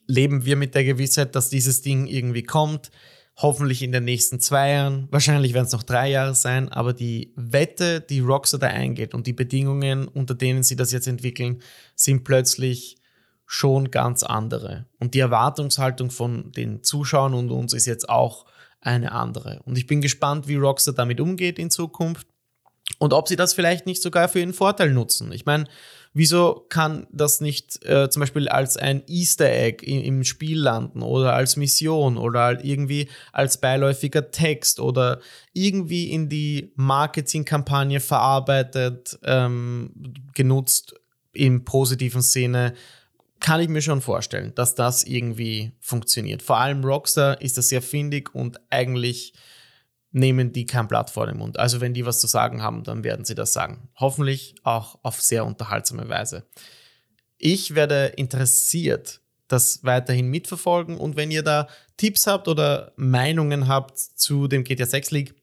[0.06, 2.90] leben wir mit der Gewissheit, dass dieses Ding irgendwie kommt.
[3.38, 5.08] Hoffentlich in den nächsten zwei Jahren.
[5.10, 6.70] Wahrscheinlich werden es noch drei Jahre sein.
[6.70, 11.60] Aber die Wette, die Rockstar eingeht und die Bedingungen, unter denen sie das jetzt entwickeln,
[11.94, 12.96] sind plötzlich
[13.44, 14.86] schon ganz andere.
[14.98, 18.46] Und die Erwartungshaltung von den Zuschauern und uns ist jetzt auch
[18.86, 19.60] eine andere.
[19.64, 22.26] Und ich bin gespannt, wie Rockstar damit umgeht in Zukunft
[22.98, 25.32] und ob sie das vielleicht nicht sogar für ihren Vorteil nutzen.
[25.32, 25.64] Ich meine,
[26.14, 31.02] wieso kann das nicht äh, zum Beispiel als ein Easter Egg im, im Spiel landen
[31.02, 35.20] oder als Mission oder irgendwie als beiläufiger Text oder
[35.52, 39.90] irgendwie in die Marketingkampagne verarbeitet, ähm,
[40.32, 40.94] genutzt
[41.32, 42.72] im positiven Sinne
[43.46, 46.42] kann ich mir schon vorstellen, dass das irgendwie funktioniert.
[46.42, 49.34] Vor allem Rockstar ist das sehr findig und eigentlich
[50.10, 51.56] nehmen die kein Blatt vor den Mund.
[51.56, 53.88] Also wenn die was zu sagen haben, dann werden sie das sagen.
[53.94, 56.44] Hoffentlich auch auf sehr unterhaltsame Weise.
[57.38, 63.96] Ich werde interessiert das weiterhin mitverfolgen und wenn ihr da Tipps habt oder Meinungen habt
[63.96, 65.36] zu dem GTA 6 League,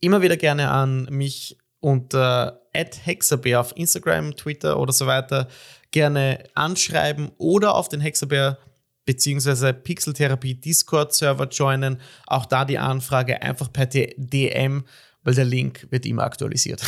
[0.00, 5.46] immer wieder gerne an mich unter @hexabear auf Instagram, Twitter oder so weiter
[5.90, 8.58] gerne anschreiben oder auf den Hexabear
[9.04, 12.00] beziehungsweise Pixeltherapie Discord-Server joinen.
[12.26, 14.84] Auch da die Anfrage einfach per DM,
[15.22, 16.82] weil der Link wird immer aktualisiert.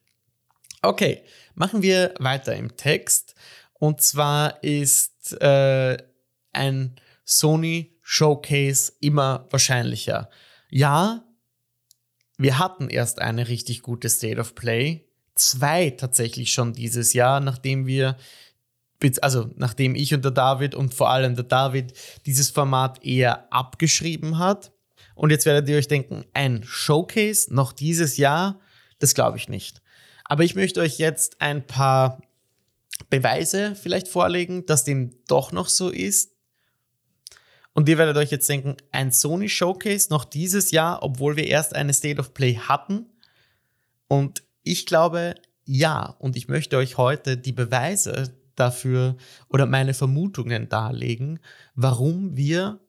[0.82, 1.22] okay,
[1.54, 3.34] machen wir weiter im Text.
[3.74, 5.96] Und zwar ist äh,
[6.52, 10.30] ein Sony Showcase immer wahrscheinlicher.
[10.70, 11.24] Ja,
[12.38, 15.06] wir hatten erst eine richtig gute State of Play.
[15.34, 18.16] Zwei tatsächlich schon dieses Jahr, nachdem wir
[19.20, 21.92] also nachdem ich und der David und vor allem der David
[22.24, 24.72] dieses Format eher abgeschrieben hat.
[25.14, 28.60] Und jetzt werdet ihr euch denken, ein Showcase noch dieses Jahr,
[28.98, 29.82] das glaube ich nicht.
[30.24, 32.22] Aber ich möchte euch jetzt ein paar
[33.10, 36.32] Beweise vielleicht vorlegen, dass dem doch noch so ist.
[37.74, 41.74] Und ihr werdet euch jetzt denken, ein Sony Showcase noch dieses Jahr, obwohl wir erst
[41.74, 43.06] eine State of Play hatten.
[44.06, 46.16] Und ich glaube, ja.
[46.18, 49.16] Und ich möchte euch heute die Beweise dafür
[49.48, 51.40] oder meine Vermutungen darlegen,
[51.74, 52.80] warum wir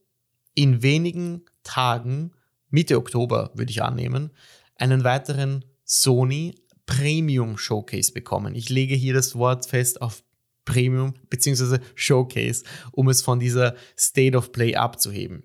[0.53, 2.31] in wenigen Tagen,
[2.69, 4.31] Mitte Oktober würde ich annehmen,
[4.75, 8.55] einen weiteren Sony Premium Showcase bekommen.
[8.55, 10.23] Ich lege hier das Wort fest auf
[10.65, 11.79] Premium bzw.
[11.95, 15.43] Showcase, um es von dieser State of Play abzuheben.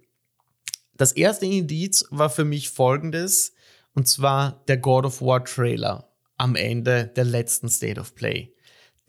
[0.95, 3.55] Das erste Indiz war für mich folgendes,
[3.95, 6.10] und zwar der God of War Trailer
[6.41, 8.55] am Ende der letzten State of Play.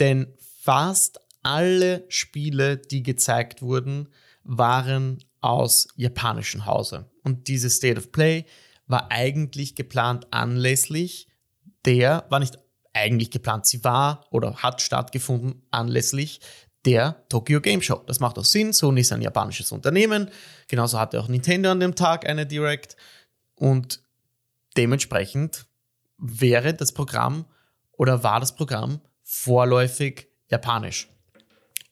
[0.02, 4.10] Denn fast alle Spiele, die gezeigt wurden,
[4.44, 7.10] waren aus japanischem Hause.
[7.24, 8.44] Und diese State of Play
[8.86, 11.30] war eigentlich geplant anlässlich
[11.86, 12.60] der, war nicht
[12.94, 16.42] eigentlich geplant, sie war oder hat stattgefunden anlässlich
[16.86, 18.04] der Tokyo Game Show.
[18.08, 18.74] Das macht auch Sinn.
[18.74, 20.30] Sony ist ein japanisches Unternehmen.
[20.68, 22.98] Genauso hatte auch Nintendo an dem Tag eine Direct.
[23.56, 24.04] Und
[24.76, 25.66] dementsprechend
[26.22, 27.46] wäre das Programm
[27.92, 31.10] oder war das Programm vorläufig japanisch.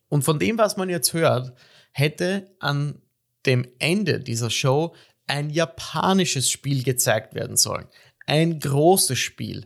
[0.08, 1.54] Und von dem, was man jetzt hört,
[1.92, 3.02] hätte an
[3.46, 4.96] dem Ende dieser Show
[5.28, 7.88] ein japanisches Spiel gezeigt werden sollen.
[8.26, 9.66] Ein großes Spiel.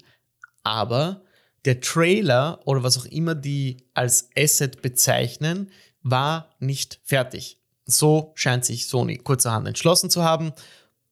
[0.63, 1.23] Aber
[1.65, 5.71] der Trailer oder was auch immer die als Asset bezeichnen,
[6.01, 7.59] war nicht fertig.
[7.85, 10.53] So scheint sich Sony kurzerhand entschlossen zu haben,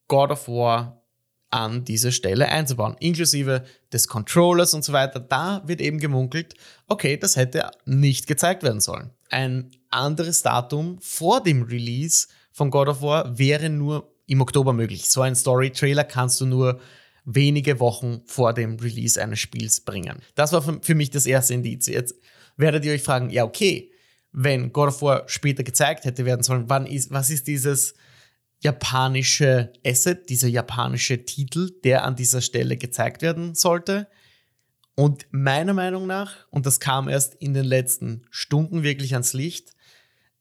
[0.08, 1.01] God of War
[1.52, 5.20] an diese Stelle einzubauen, inklusive des Controllers und so weiter.
[5.20, 6.56] Da wird eben gemunkelt,
[6.88, 9.12] okay, das hätte nicht gezeigt werden sollen.
[9.30, 15.10] Ein anderes Datum vor dem Release von God of War wäre nur im Oktober möglich.
[15.10, 16.80] So ein Story-Trailer kannst du nur
[17.26, 20.22] wenige Wochen vor dem Release eines Spiels bringen.
[20.36, 21.88] Das war für mich das erste Indiz.
[21.88, 22.16] Jetzt
[22.58, 23.92] werdet ihr euch fragen, ja, okay,
[24.32, 27.94] wenn God of War später gezeigt hätte werden sollen, wann ist, was ist dieses
[28.62, 34.08] japanische Asset, dieser japanische Titel, der an dieser Stelle gezeigt werden sollte.
[34.95, 39.74] Und meiner Meinung nach, und das kam erst in den letzten Stunden wirklich ans Licht,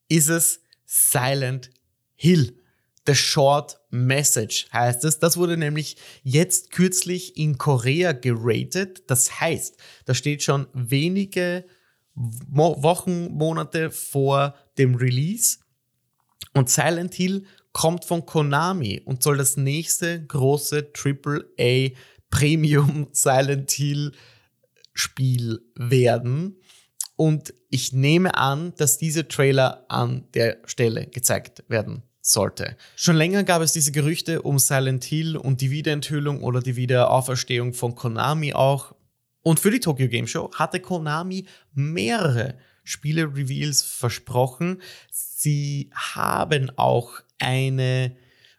[0.08, 1.70] ist es Silent
[2.14, 2.56] Hill.
[3.06, 5.18] The Short Message heißt es.
[5.18, 9.04] Das wurde nämlich jetzt kürzlich in Korea geratet.
[9.06, 11.64] Das heißt, da steht schon wenige
[12.14, 15.58] Wochen, Monate vor dem Release.
[16.52, 21.90] Und Silent Hill kommt von Konami und soll das nächste große AAA
[22.30, 24.12] Premium Silent Hill
[24.92, 26.56] Spiel werden.
[27.16, 32.76] Und ich nehme an, dass diese Trailer an der Stelle gezeigt werden sollte.
[32.96, 37.74] Schon länger gab es diese Gerüchte um Silent Hill und die Wiederenthüllung oder die Wiederauferstehung
[37.74, 38.94] von Konami auch.
[39.42, 44.82] Und für die Tokyo Game Show hatte Konami mehrere Spiele-Reveals versprochen.
[45.10, 48.16] Sie haben auch eine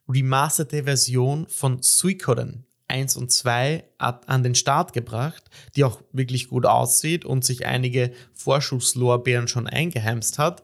[0.08, 5.44] remasterte Version von Suikoden 1 und 2 an den Start gebracht,
[5.76, 10.62] die auch wirklich gut aussieht und sich einige Vorschusslorbeeren schon eingeheimst hat.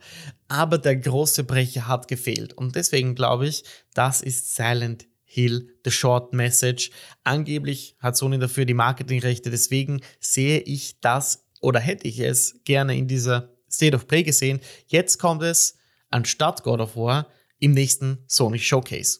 [0.50, 2.54] Aber der große Brecher hat gefehlt.
[2.54, 6.92] Und deswegen glaube ich, das ist Silent Hill, The Short Message.
[7.24, 9.50] Angeblich hat Sony dafür die Marketingrechte.
[9.50, 14.60] Deswegen sehe ich das oder hätte ich es gerne in dieser State of Play gesehen.
[14.88, 15.78] Jetzt kommt es
[16.10, 17.28] anstatt God of War
[17.60, 19.20] im nächsten Sony Showcase.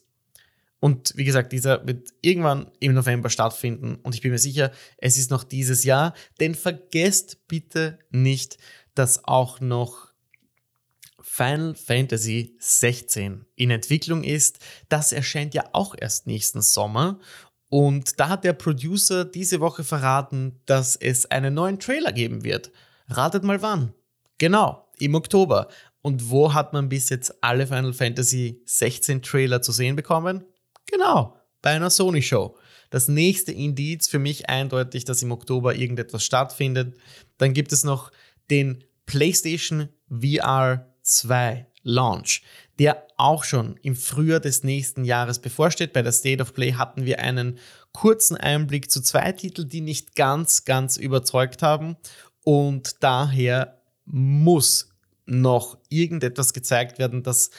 [0.80, 5.18] Und wie gesagt, dieser wird irgendwann im November stattfinden und ich bin mir sicher, es
[5.18, 8.58] ist noch dieses Jahr, denn vergesst bitte nicht,
[8.94, 10.14] dass auch noch
[11.20, 14.60] Final Fantasy 16 in Entwicklung ist.
[14.88, 17.20] Das erscheint ja auch erst nächsten Sommer
[17.70, 22.72] und da hat der Producer diese Woche verraten, dass es einen neuen Trailer geben wird.
[23.10, 23.94] Ratet mal wann.
[24.38, 25.68] Genau, im Oktober.
[26.08, 30.46] Und wo hat man bis jetzt alle Final Fantasy 16 Trailer zu sehen bekommen?
[30.86, 32.56] Genau, bei einer Sony Show.
[32.90, 36.96] Das nächste Indiz für mich eindeutig, dass im Oktober irgendetwas stattfindet.
[37.40, 38.14] Dann gibt es noch
[38.50, 42.42] den PlayStation VR 2 Launch,
[42.80, 45.92] der auch schon im Frühjahr des nächsten Jahres bevorsteht.
[45.92, 47.60] Bei der State of Play hatten wir einen
[47.92, 51.98] kurzen Einblick zu zwei Titeln, die nicht ganz, ganz überzeugt haben.
[52.46, 54.88] Und daher muss
[55.28, 57.52] noch irgendetwas gezeigt werden, das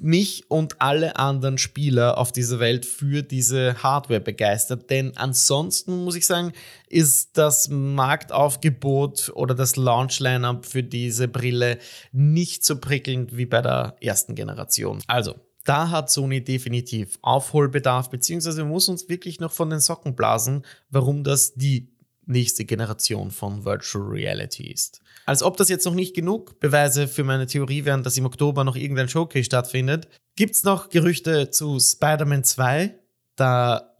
[0.00, 4.90] mich und alle anderen Spieler auf dieser Welt für diese Hardware begeistert.
[4.90, 6.52] Denn ansonsten muss ich sagen,
[6.88, 11.78] ist das Marktaufgebot oder das Launch-Lineup für diese Brille
[12.12, 15.02] nicht so prickelnd wie bei der ersten Generation.
[15.06, 20.64] Also, da hat Sony definitiv Aufholbedarf, beziehungsweise muss uns wirklich noch von den Socken blasen,
[20.90, 21.92] warum das die
[22.26, 25.01] nächste Generation von Virtual Reality ist.
[25.24, 28.64] Als ob das jetzt noch nicht genug Beweise für meine Theorie wären, dass im Oktober
[28.64, 32.98] noch irgendein Showcase stattfindet, gibt es noch Gerüchte zu Spider-Man 2.
[33.36, 33.94] Da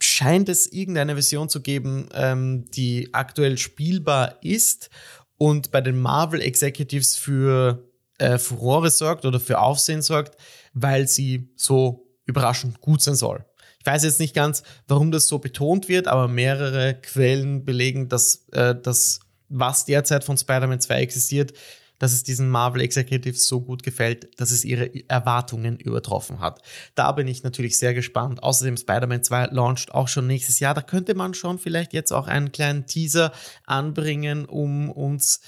[0.00, 4.90] scheint es irgendeine Version zu geben, ähm, die aktuell spielbar ist
[5.38, 7.84] und bei den Marvel Executives für
[8.18, 10.36] äh, Furore sorgt oder für Aufsehen sorgt,
[10.72, 13.44] weil sie so überraschend gut sein soll.
[13.78, 18.48] Ich weiß jetzt nicht ganz, warum das so betont wird, aber mehrere Quellen belegen, dass
[18.52, 21.52] äh, das, was derzeit von Spider-Man 2 existiert,
[21.98, 26.60] dass es diesen Marvel Executives so gut gefällt, dass es ihre Erwartungen übertroffen hat.
[26.94, 28.42] Da bin ich natürlich sehr gespannt.
[28.42, 30.74] Außerdem Spider-Man 2 launcht auch schon nächstes Jahr.
[30.74, 33.32] Da könnte man schon vielleicht jetzt auch einen kleinen Teaser
[33.64, 35.40] anbringen, um uns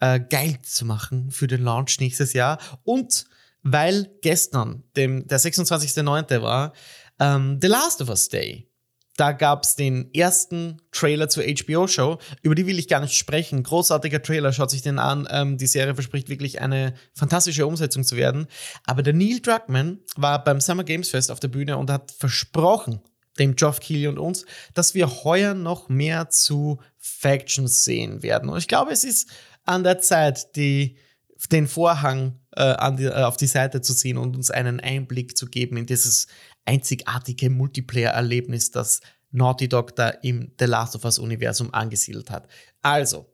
[0.00, 2.58] äh, geil zu machen für den Launch nächstes Jahr.
[2.84, 3.26] Und
[3.62, 6.40] weil gestern, dem, der 26.09.
[6.42, 6.72] war,
[7.18, 8.68] ähm, The Last of Us Day.
[9.16, 12.18] Da gab es den ersten Trailer zur HBO-Show.
[12.42, 13.62] Über die will ich gar nicht sprechen.
[13.62, 15.26] Großartiger Trailer, schaut sich den an.
[15.30, 18.46] Ähm, die Serie verspricht wirklich eine fantastische Umsetzung zu werden.
[18.84, 23.00] Aber der Neil Druckmann war beim Summer Games Fest auf der Bühne und hat versprochen,
[23.38, 28.48] dem Geoff Keighley und uns, dass wir heuer noch mehr zu Factions sehen werden.
[28.48, 29.30] Und ich glaube, es ist
[29.64, 30.96] an der Zeit, die,
[31.50, 35.46] den Vorhang äh, die, äh, auf die Seite zu ziehen und uns einen Einblick zu
[35.46, 36.26] geben in dieses
[36.66, 39.00] einzigartige Multiplayer-Erlebnis, das
[39.30, 42.48] Naughty Dog da im The Last of Us-Universum angesiedelt hat.
[42.82, 43.26] Also,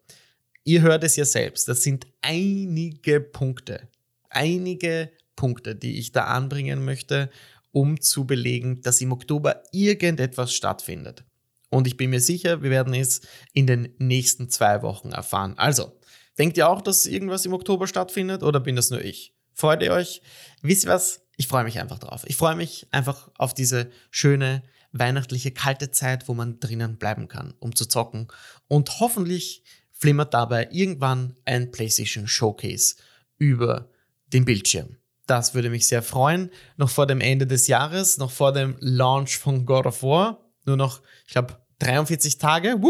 [0.64, 3.88] ihr hört es ja selbst, das sind einige Punkte,
[4.30, 7.30] einige Punkte, die ich da anbringen möchte,
[7.72, 11.24] um zu belegen, dass im Oktober irgendetwas stattfindet.
[11.70, 13.22] Und ich bin mir sicher, wir werden es
[13.54, 15.54] in den nächsten zwei Wochen erfahren.
[15.56, 15.98] Also,
[16.38, 19.34] denkt ihr auch, dass irgendwas im Oktober stattfindet oder bin das nur ich?
[19.54, 20.20] Freut ihr euch?
[20.60, 21.22] Wisst ihr was?
[21.42, 22.22] Ich freue mich einfach drauf.
[22.26, 27.54] Ich freue mich einfach auf diese schöne weihnachtliche kalte Zeit, wo man drinnen bleiben kann,
[27.58, 28.28] um zu zocken.
[28.68, 32.94] Und hoffentlich flimmert dabei irgendwann ein PlayStation Showcase
[33.38, 33.90] über
[34.28, 34.98] den Bildschirm.
[35.26, 36.48] Das würde mich sehr freuen.
[36.76, 40.48] Noch vor dem Ende des Jahres, noch vor dem Launch von God of War.
[40.64, 42.76] Nur noch, ich glaube, 43 Tage.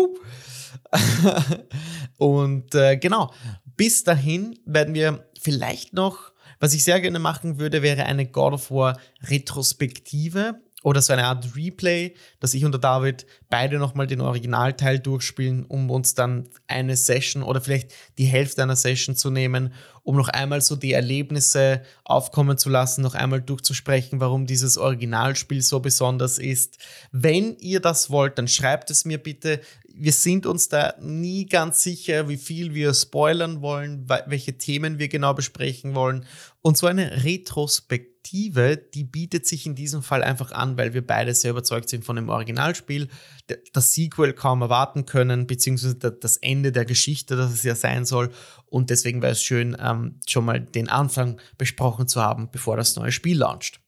[2.19, 3.33] Und äh, genau,
[3.65, 6.32] bis dahin werden wir vielleicht noch
[6.63, 11.25] was ich sehr gerne machen würde, wäre eine God of War Retrospektive oder so eine
[11.25, 16.49] Art Replay, dass ich und der David beide nochmal den Originalteil durchspielen, um uns dann
[16.69, 19.73] eine Session oder vielleicht die Hälfte einer Session zu nehmen,
[20.05, 25.63] um noch einmal so die Erlebnisse aufkommen zu lassen, noch einmal durchzusprechen, warum dieses Originalspiel
[25.63, 26.79] so besonders ist.
[27.11, 29.61] Wenn ihr das wollt, dann schreibt es mir bitte
[29.95, 35.09] wir sind uns da nie ganz sicher, wie viel wir spoilern wollen, welche Themen wir
[35.09, 36.25] genau besprechen wollen.
[36.61, 41.35] Und so eine Retrospektive, die bietet sich in diesem Fall einfach an, weil wir beide
[41.35, 43.09] sehr überzeugt sind von dem Originalspiel,
[43.73, 48.31] das Sequel kaum erwarten können, beziehungsweise das Ende der Geschichte, das es ja sein soll.
[48.67, 52.97] Und deswegen wäre es schön, ähm, schon mal den Anfang besprochen zu haben, bevor das
[52.97, 53.81] neue Spiel launcht.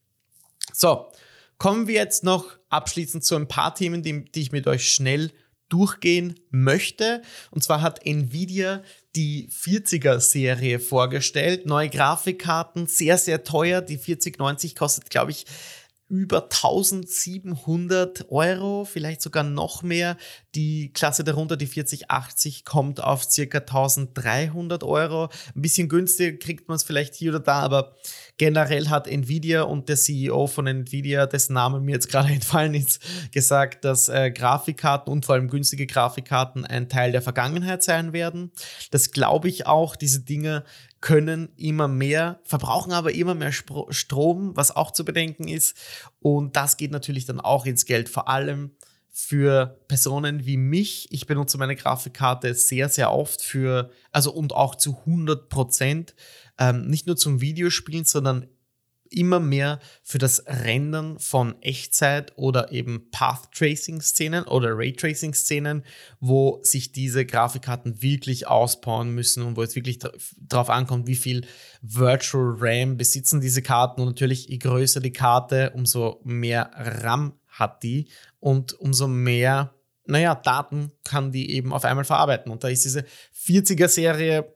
[0.73, 1.13] So,
[1.59, 5.31] kommen wir jetzt noch abschließend zu ein paar Themen, die, die ich mit euch schnell
[5.69, 7.23] durchgehen möchte.
[7.51, 8.83] Und zwar hat Nvidia
[9.17, 11.67] die 40er-Serie vorgestellt.
[11.67, 13.81] Neue Grafikkarten, sehr, sehr teuer.
[13.81, 15.47] Die 4090 kostet, glaube ich,
[16.09, 20.17] über 1700 Euro, vielleicht sogar noch mehr.
[20.55, 25.31] Die Klasse darunter, die 4080, kommt auf circa 1300 Euro.
[25.55, 27.97] Ein bisschen günstiger kriegt man es vielleicht hier oder da, aber
[28.37, 33.01] generell hat Nvidia und der CEO von Nvidia, dessen Name mir jetzt gerade entfallen ist,
[33.33, 38.53] gesagt, dass äh, Grafikkarten und vor allem günstige Grafikkarten ein Teil der Vergangenheit sein werden.
[38.91, 39.97] Das glaube ich auch.
[39.97, 40.65] Diese Dinge
[41.05, 45.77] können immer mehr, verbrauchen aber immer mehr Strom, was auch zu bedenken ist.
[46.19, 48.71] Und das geht natürlich dann auch ins Geld, vor allem
[49.11, 51.07] für Personen wie mich.
[51.11, 56.15] Ich benutze meine Grafikkarte sehr, sehr oft für, also und auch zu 100 Prozent,
[56.59, 58.47] ähm, nicht nur zum Videospielen, sondern
[59.11, 65.35] immer mehr für das Rendern von Echtzeit oder eben Path Tracing Szenen oder Ray Tracing
[65.35, 65.85] Szenen,
[66.21, 69.99] wo sich diese Grafikkarten wirklich ausbauen müssen und wo es wirklich
[70.39, 71.47] darauf ankommt, wie viel
[71.83, 77.83] Virtual RAM besitzen diese Karten und natürlich je größer die Karte, umso mehr RAM hat
[77.83, 78.09] die
[78.41, 79.75] und umso mehr,
[80.07, 82.51] naja, Daten kann die eben auf einmal verarbeiten.
[82.51, 83.05] Und da ist diese
[83.47, 84.53] 40er Serie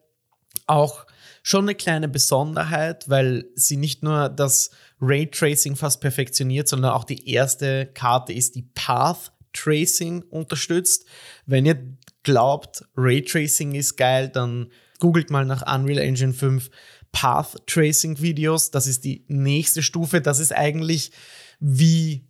[0.67, 1.07] auch
[1.49, 4.69] schon eine kleine Besonderheit, weil sie nicht nur das
[5.01, 11.07] Raytracing fast perfektioniert, sondern auch die erste Karte ist, die Path Tracing unterstützt.
[11.47, 11.83] Wenn ihr
[12.23, 16.69] glaubt, Raytracing ist geil, dann googelt mal nach Unreal Engine 5
[17.13, 18.71] Path Tracing Videos.
[18.71, 20.21] Das ist die nächste Stufe.
[20.21, 21.13] Das ist eigentlich
[21.61, 22.28] wie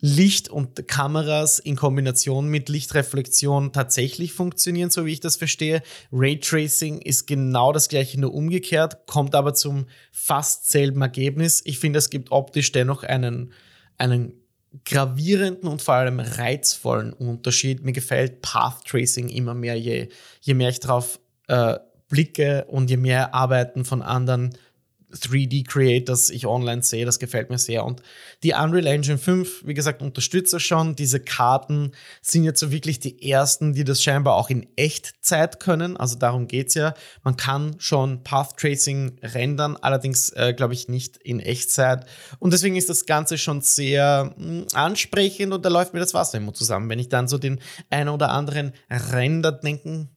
[0.00, 5.82] Licht und Kameras in Kombination mit Lichtreflexion tatsächlich funktionieren, so wie ich das verstehe.
[6.12, 11.62] Raytracing ist genau das gleiche, nur umgekehrt, kommt aber zum fast selben Ergebnis.
[11.64, 13.52] Ich finde, es gibt optisch dennoch einen,
[13.96, 14.34] einen
[14.84, 17.82] gravierenden und vor allem reizvollen Unterschied.
[17.82, 20.08] Mir gefällt Path Tracing immer mehr, je,
[20.42, 21.18] je mehr ich drauf
[21.48, 21.78] äh,
[22.08, 24.56] blicke und je mehr Arbeiten von anderen
[25.16, 27.84] 3D-Creators ich online sehe, das gefällt mir sehr.
[27.84, 28.02] Und
[28.42, 30.96] die Unreal Engine 5, wie gesagt, unterstützt das schon.
[30.96, 31.92] Diese Karten
[32.22, 35.96] sind jetzt so wirklich die ersten, die das scheinbar auch in Echtzeit können.
[35.96, 36.94] Also darum geht es ja.
[37.22, 42.06] Man kann schon Path Tracing rendern, allerdings äh, glaube ich nicht in Echtzeit.
[42.38, 46.14] Und deswegen ist das Ganze schon sehr mh, hm, ansprechend und da läuft mir das
[46.14, 46.88] Wasser immer zusammen.
[46.88, 47.60] Wenn ich dann so den
[47.90, 50.10] einen oder anderen Render denken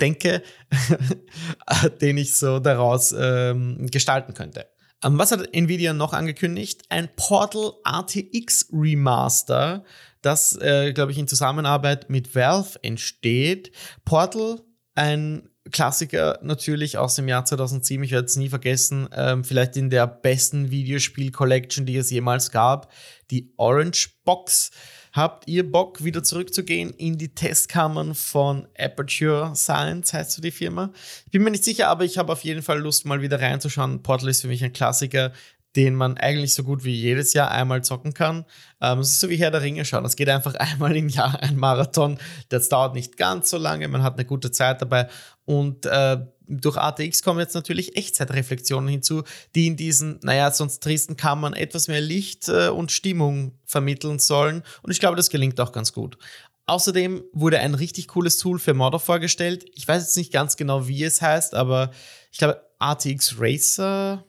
[0.00, 0.42] denke,
[2.00, 4.66] den ich so daraus ähm, gestalten könnte.
[5.02, 6.82] Ähm, was hat Nvidia noch angekündigt?
[6.88, 9.84] Ein Portal RTX Remaster,
[10.22, 13.72] das, äh, glaube ich, in Zusammenarbeit mit Valve entsteht.
[14.04, 14.60] Portal,
[14.94, 19.88] ein Klassiker natürlich aus dem Jahr 2007, ich werde es nie vergessen, ähm, vielleicht in
[19.90, 22.92] der besten Videospiel-Collection, die es jemals gab,
[23.30, 24.70] die Orange Box.
[25.14, 30.90] Habt ihr Bock, wieder zurückzugehen in die Testkammern von Aperture Science, heißt so die Firma?
[31.26, 34.02] Ich bin mir nicht sicher, aber ich habe auf jeden Fall Lust, mal wieder reinzuschauen.
[34.02, 35.30] Portal ist für mich ein Klassiker,
[35.76, 38.44] den man eigentlich so gut wie jedes Jahr einmal zocken kann.
[38.80, 40.04] Ähm, es ist so wie Herr der Ringe schauen.
[40.04, 42.18] Es geht einfach einmal im Jahr ein Marathon.
[42.48, 45.06] Das dauert nicht ganz so lange, man hat eine gute Zeit dabei
[45.44, 49.22] und äh, durch ATX kommen jetzt natürlich Echtzeitreflexionen hinzu,
[49.54, 54.62] die in diesen, naja, sonst tristen Kammern etwas mehr Licht äh, und Stimmung vermitteln sollen.
[54.82, 56.18] Und ich glaube, das gelingt auch ganz gut.
[56.66, 59.66] Außerdem wurde ein richtig cooles Tool für Modder vorgestellt.
[59.74, 61.90] Ich weiß jetzt nicht ganz genau, wie es heißt, aber
[62.32, 64.24] ich glaube, ATX Racer,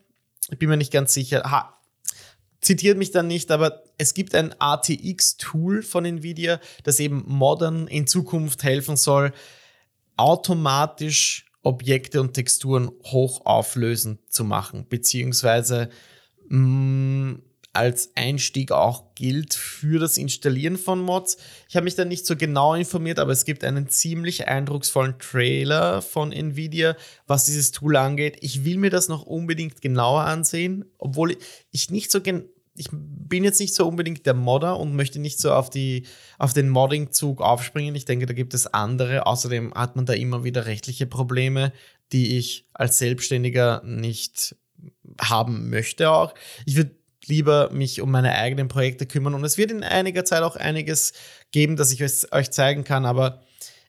[0.50, 1.44] ich bin mir nicht ganz sicher.
[1.50, 1.80] Ha,
[2.60, 8.08] zitiert mich dann nicht, aber es gibt ein ATX-Tool von Nvidia, das eben Modern in
[8.08, 9.32] Zukunft helfen soll,
[10.18, 15.90] automatisch Objekte und Texturen hochauflösend zu machen, beziehungsweise
[16.48, 17.42] mh, mm,
[17.74, 21.38] als Einstieg auch gilt für das Installieren von Mods.
[21.68, 26.02] Ich habe mich da nicht so genau informiert, aber es gibt einen ziemlich eindrucksvollen Trailer
[26.02, 26.96] von Nvidia,
[27.28, 28.38] was dieses Tool angeht.
[28.40, 31.36] Ich will mir das noch unbedingt genauer ansehen, obwohl
[31.72, 32.46] ich nicht so genau
[32.78, 36.06] ich bin jetzt nicht so unbedingt der Modder und möchte nicht so auf, die,
[36.38, 37.96] auf den Modding-Zug aufspringen.
[37.96, 39.26] Ich denke, da gibt es andere.
[39.26, 41.72] Außerdem hat man da immer wieder rechtliche Probleme,
[42.12, 44.56] die ich als Selbstständiger nicht
[45.20, 46.34] haben möchte auch.
[46.66, 46.96] Ich würde
[47.26, 51.14] lieber mich um meine eigenen Projekte kümmern und es wird in einiger Zeit auch einiges
[51.52, 53.42] geben, das ich euch zeigen kann, aber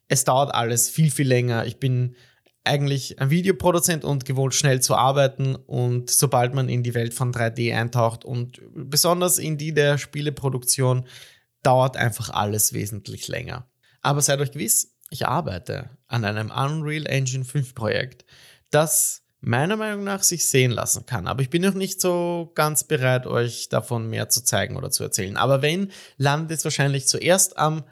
[0.08, 1.66] es dauert alles viel, viel länger.
[1.66, 2.16] Ich bin
[2.66, 7.32] eigentlich ein Videoproduzent und gewohnt schnell zu arbeiten und sobald man in die Welt von
[7.32, 11.06] 3D eintaucht und besonders in die der Spieleproduktion,
[11.62, 13.66] dauert einfach alles wesentlich länger.
[14.02, 18.24] Aber seid euch gewiss, ich arbeite an einem Unreal Engine 5 Projekt,
[18.70, 21.26] das meiner Meinung nach sich sehen lassen kann.
[21.26, 25.04] Aber ich bin noch nicht so ganz bereit, euch davon mehr zu zeigen oder zu
[25.04, 25.36] erzählen.
[25.36, 27.84] Aber wenn, landet es wahrscheinlich zuerst am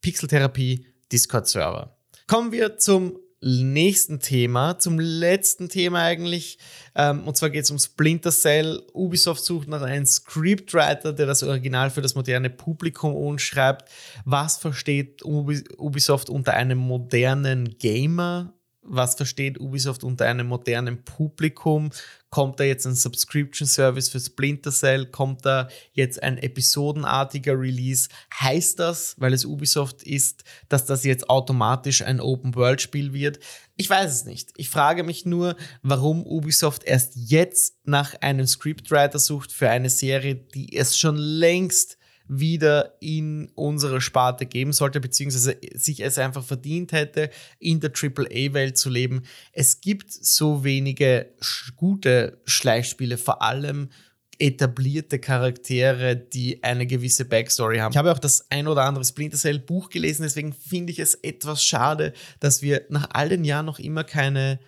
[0.00, 1.96] Pixeltherapie Discord Server.
[2.26, 6.58] Kommen wir zum nächsten Thema, zum letzten Thema eigentlich.
[6.94, 8.82] Ähm, und zwar geht es um Splinter Cell.
[8.94, 13.90] Ubisoft sucht nach einem Scriptwriter, der das Original für das moderne Publikum umschreibt.
[14.24, 18.54] Was versteht Ubisoft unter einem modernen Gamer?
[18.82, 21.90] Was versteht Ubisoft unter einem modernen Publikum?
[22.30, 25.06] Kommt da jetzt ein Subscription Service für Splinter Cell?
[25.06, 28.08] Kommt da jetzt ein episodenartiger Release?
[28.34, 33.38] Heißt das, weil es Ubisoft ist, dass das jetzt automatisch ein Open-World-Spiel wird?
[33.76, 34.50] Ich weiß es nicht.
[34.56, 40.34] Ich frage mich nur, warum Ubisoft erst jetzt nach einem Scriptwriter sucht für eine Serie,
[40.34, 41.98] die es schon längst
[42.34, 48.78] wieder in unsere Sparte geben sollte, beziehungsweise sich es einfach verdient hätte, in der AAA-Welt
[48.78, 49.22] zu leben.
[49.52, 51.30] Es gibt so wenige
[51.76, 53.90] gute Schleichspiele, vor allem
[54.38, 57.92] etablierte Charaktere, die eine gewisse Backstory haben.
[57.92, 61.14] Ich habe auch das ein oder andere Splinter Cell Buch gelesen, deswegen finde ich es
[61.16, 64.58] etwas schade, dass wir nach all den Jahren noch immer keine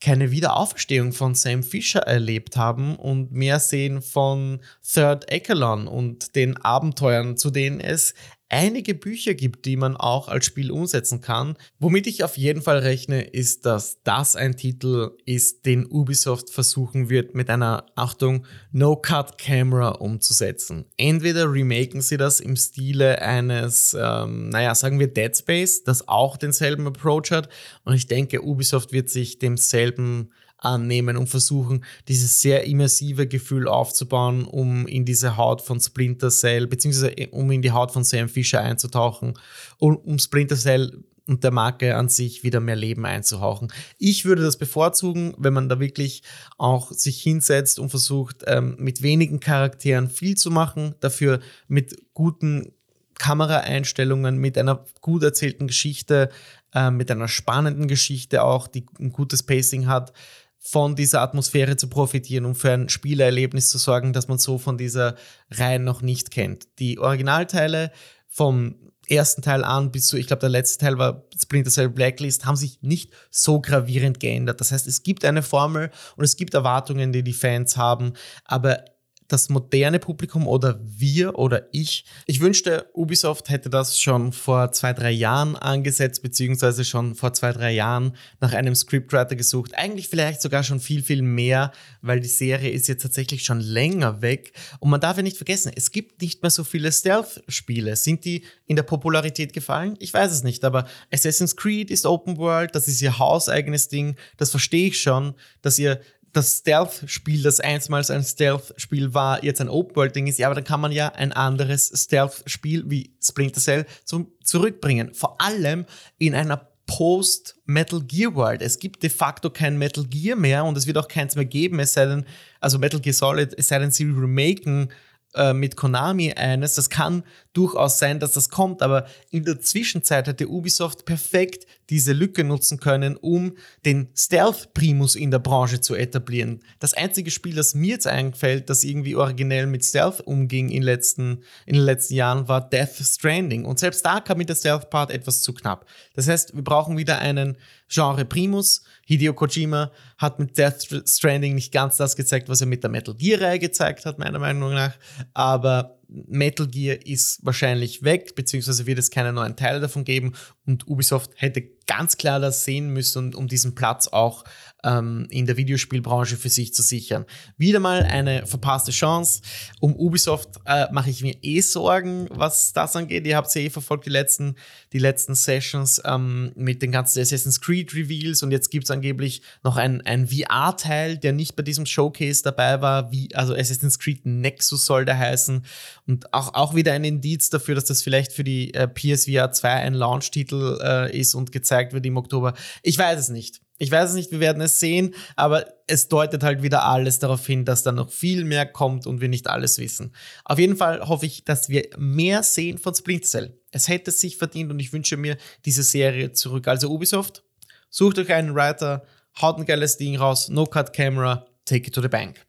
[0.00, 6.56] keine Wiederauferstehung von Sam Fisher erlebt haben und mehr sehen von Third Echelon und den
[6.56, 8.14] Abenteuern, zu denen es
[8.48, 11.56] einige Bücher gibt, die man auch als Spiel umsetzen kann.
[11.78, 17.10] Womit ich auf jeden Fall rechne, ist, dass das ein Titel ist, den Ubisoft versuchen
[17.10, 20.86] wird, mit einer, Achtung, No-Cut-Camera umzusetzen.
[20.96, 26.36] Entweder remaken sie das im Stile eines, ähm, naja, sagen wir Dead Space, das auch
[26.36, 27.48] denselben Approach hat.
[27.84, 34.44] Und ich denke, Ubisoft wird sich demselben annehmen und versuchen, dieses sehr immersive Gefühl aufzubauen,
[34.44, 38.28] um in diese Haut von Splinter Cell, beziehungsweise äh, um in die Haut von Sam
[38.28, 39.34] Fisher einzutauchen
[39.78, 43.70] und um Splinter Cell und der Marke an sich wieder mehr Leben einzuhauchen.
[43.98, 46.22] Ich würde das bevorzugen, wenn man da wirklich
[46.56, 52.72] auch sich hinsetzt und versucht, ähm, mit wenigen Charakteren viel zu machen, dafür mit guten
[53.18, 56.30] Kameraeinstellungen, mit einer gut erzählten Geschichte,
[56.74, 60.12] äh, mit einer spannenden Geschichte auch, die ein gutes Pacing hat,
[60.58, 64.76] von dieser Atmosphäre zu profitieren und für ein Spielerlebnis zu sorgen, das man so von
[64.76, 65.14] dieser
[65.50, 66.78] Reihe noch nicht kennt.
[66.78, 67.90] Die Originalteile
[68.26, 68.76] vom
[69.08, 72.56] ersten Teil an bis zu, ich glaube, der letzte Teil war Splinter Cell Blacklist, haben
[72.56, 74.60] sich nicht so gravierend geändert.
[74.60, 78.12] Das heißt, es gibt eine Formel und es gibt Erwartungen, die die Fans haben,
[78.44, 78.84] aber
[79.28, 82.04] das moderne Publikum oder wir oder ich.
[82.26, 87.52] Ich wünschte, Ubisoft hätte das schon vor zwei, drei Jahren angesetzt, beziehungsweise schon vor zwei,
[87.52, 89.74] drei Jahren nach einem Scriptwriter gesucht.
[89.74, 94.22] Eigentlich vielleicht sogar schon viel, viel mehr, weil die Serie ist jetzt tatsächlich schon länger
[94.22, 94.52] weg.
[94.80, 97.96] Und man darf ja nicht vergessen, es gibt nicht mehr so viele Stealth-Spiele.
[97.96, 99.96] Sind die in der Popularität gefallen?
[99.98, 104.16] Ich weiß es nicht, aber Assassin's Creed ist Open World, das ist ihr hauseigenes Ding.
[104.38, 106.00] Das verstehe ich schon, dass ihr
[106.32, 110.80] das Stealth-Spiel, das einstmals ein Stealth-Spiel war, jetzt ein Open-World-Ding ist, ja, aber dann kann
[110.80, 115.14] man ja ein anderes Stealth-Spiel wie Splinter Cell zum, zurückbringen.
[115.14, 115.86] Vor allem
[116.18, 118.62] in einer Post-Metal Gear World.
[118.62, 121.78] Es gibt de facto kein Metal Gear mehr und es wird auch keins mehr geben,
[121.80, 122.24] es sei denn,
[122.60, 124.90] also Metal Gear Solid, es sei denn, sie remaken
[125.34, 126.74] äh, mit Konami eines.
[126.74, 127.22] Das kann
[127.52, 132.80] durchaus sein, dass das kommt, aber in der Zwischenzeit hätte Ubisoft perfekt diese Lücke nutzen
[132.80, 136.60] können, um den Stealth-Primus in der Branche zu etablieren.
[136.78, 141.42] Das einzige Spiel, das mir jetzt einfällt, das irgendwie originell mit Stealth umging in, letzten,
[141.66, 143.64] in den letzten Jahren, war Death Stranding.
[143.64, 145.86] Und selbst da kam mit der Stealth-Part etwas zu knapp.
[146.14, 147.56] Das heißt, wir brauchen wieder einen
[147.88, 148.82] Genre Primus.
[149.08, 153.14] Hideo Kojima hat mit Death Stranding nicht ganz das gezeigt, was er mit der Metal
[153.14, 154.92] Gear-Reihe gezeigt hat, meiner Meinung nach.
[155.32, 160.34] Aber Metal Gear ist wahrscheinlich weg, beziehungsweise wird es keine neuen Teile davon geben.
[160.66, 164.44] Und Ubisoft hätte ganz klar das sehen müssen, um diesen Platz auch
[164.84, 167.24] ähm, in der Videospielbranche für sich zu sichern.
[167.56, 169.42] Wieder mal eine verpasste Chance.
[169.80, 173.26] Um Ubisoft äh, mache ich mir eh Sorgen, was das angeht.
[173.26, 174.54] Ihr habt ja eh verfolgt, die letzten,
[174.92, 179.42] die letzten Sessions ähm, mit den ganzen Assassin's Creed Reveals und jetzt gibt es angeblich
[179.64, 184.26] noch ein, ein VR-Teil, der nicht bei diesem Showcase dabei war, wie, also Assassin's Creed
[184.26, 185.64] Nexus soll der heißen.
[186.06, 189.68] Und auch, auch wieder ein Indiz dafür, dass das vielleicht für die äh, PSVR 2
[189.68, 192.54] ein Launch-Titel äh, ist und gezeigt wird im Oktober.
[192.82, 193.60] Ich weiß es nicht.
[193.78, 197.46] Ich weiß es nicht, wir werden es sehen, aber es deutet halt wieder alles darauf
[197.46, 200.12] hin, dass da noch viel mehr kommt und wir nicht alles wissen.
[200.44, 203.60] Auf jeden Fall hoffe ich, dass wir mehr sehen von Splinter Cell.
[203.70, 206.66] Es hätte sich verdient und ich wünsche mir diese Serie zurück.
[206.66, 207.44] Also Ubisoft,
[207.88, 209.04] sucht euch einen Writer,
[209.40, 212.47] haut ein geiles Ding raus, No Cut Camera, take it to the bank.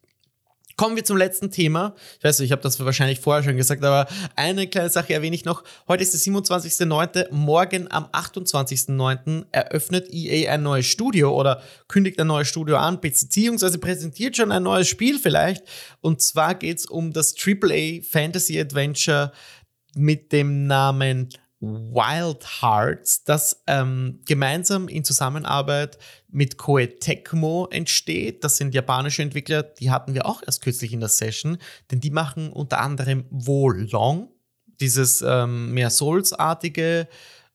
[0.80, 1.93] Kommen wir zum letzten Thema.
[2.19, 4.07] Ich weiß nicht, ich habe das wahrscheinlich vorher schon gesagt, aber
[4.38, 5.65] eine kleine Sache erwähne ich noch.
[5.89, 7.34] Heute ist der 27.09.
[7.34, 9.47] Morgen am 28.09.
[9.51, 14.63] eröffnet EA ein neues Studio oder kündigt ein neues Studio an, beziehungsweise präsentiert schon ein
[14.63, 15.65] neues Spiel vielleicht.
[15.99, 19.34] Und zwar geht es um das AAA Fantasy Adventure
[19.95, 21.27] mit dem Namen
[21.62, 25.97] Wild Hearts, das ähm, gemeinsam in Zusammenarbeit
[26.30, 28.43] mit Koei Tecmo entsteht.
[28.43, 31.57] Das sind japanische Entwickler, die hatten wir auch erst kürzlich in der Session,
[31.91, 34.30] denn die machen unter anderem Wo Long,
[34.80, 37.10] dieses ähm, mehr Souls-artige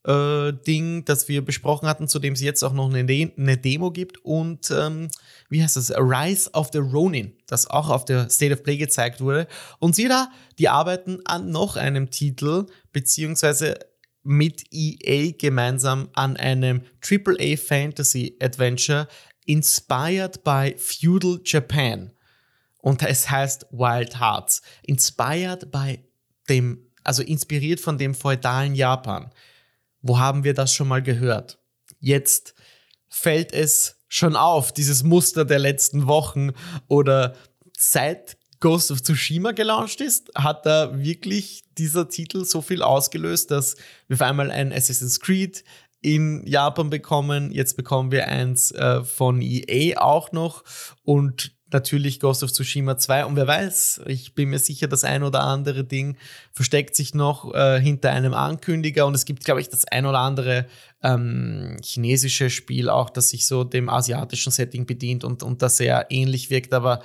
[0.07, 3.57] äh, Ding, das wir besprochen hatten, zu dem es jetzt auch noch eine, De eine
[3.57, 5.09] Demo gibt und ähm,
[5.48, 5.90] wie heißt das?
[5.92, 9.46] Rise of the Ronin, das auch auf der State of Play gezeigt wurde.
[9.78, 13.78] Und sie da, die arbeiten an noch einem Titel, beziehungsweise
[14.24, 19.06] mit EA gemeinsam an einem AAA Fantasy Adventure
[19.46, 22.10] inspired by Feudal Japan.
[22.78, 24.62] Und es heißt Wild Hearts.
[24.82, 26.00] Inspired by
[26.48, 29.30] dem, also inspiriert von dem feudalen Japan.
[30.02, 31.58] Wo haben wir das schon mal gehört?
[32.00, 32.54] Jetzt
[33.08, 36.50] fällt es schon auf, dieses Muster der letzten Wochen
[36.88, 37.36] oder
[37.76, 43.76] seit Ghost of Tsushima gelauncht ist, hat da wirklich dieser Titel so viel ausgelöst, dass
[44.08, 45.64] wir auf einmal ein Assassin's Creed
[46.00, 47.52] in Japan bekommen.
[47.52, 50.64] Jetzt bekommen wir eins äh, von EA auch noch
[51.02, 53.26] und natürlich Ghost of Tsushima 2.
[53.26, 56.16] Und wer weiß, ich bin mir sicher, das ein oder andere Ding
[56.50, 59.04] versteckt sich noch äh, hinter einem Ankündiger.
[59.04, 60.64] Und es gibt, glaube ich, das ein oder andere
[61.05, 66.07] ähm, chinesische Spiel auch, das sich so dem asiatischen Setting bedient und, und das sehr
[66.09, 66.72] ähnlich wirkt.
[66.72, 67.02] Aber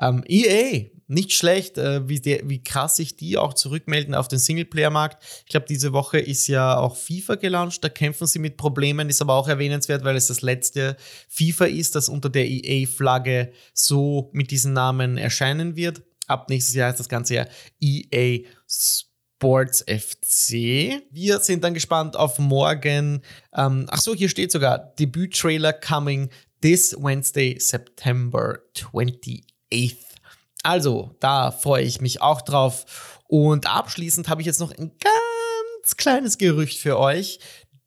[0.00, 4.38] ähm, EA, nicht schlecht, äh, wie, der, wie krass sich die auch zurückmelden auf den
[4.38, 5.22] Singleplayer-Markt.
[5.44, 9.20] Ich glaube, diese Woche ist ja auch FIFA gelauncht, da kämpfen sie mit Problemen, ist
[9.20, 10.96] aber auch erwähnenswert, weil es das letzte
[11.28, 16.02] FIFA ist, das unter der EA-Flagge so mit diesem Namen erscheinen wird.
[16.28, 17.46] Ab nächstes Jahr ist das Ganze ja
[17.80, 19.09] EA Sports
[19.40, 21.02] FC.
[21.10, 23.22] Wir sind dann gespannt auf morgen.
[23.54, 26.30] Ähm, ach so, hier steht sogar Debüt-Trailer coming
[26.62, 29.96] this Wednesday, September 28th.
[30.62, 33.20] Also, da freue ich mich auch drauf.
[33.26, 37.40] Und abschließend habe ich jetzt noch ein ganz kleines Gerücht für euch,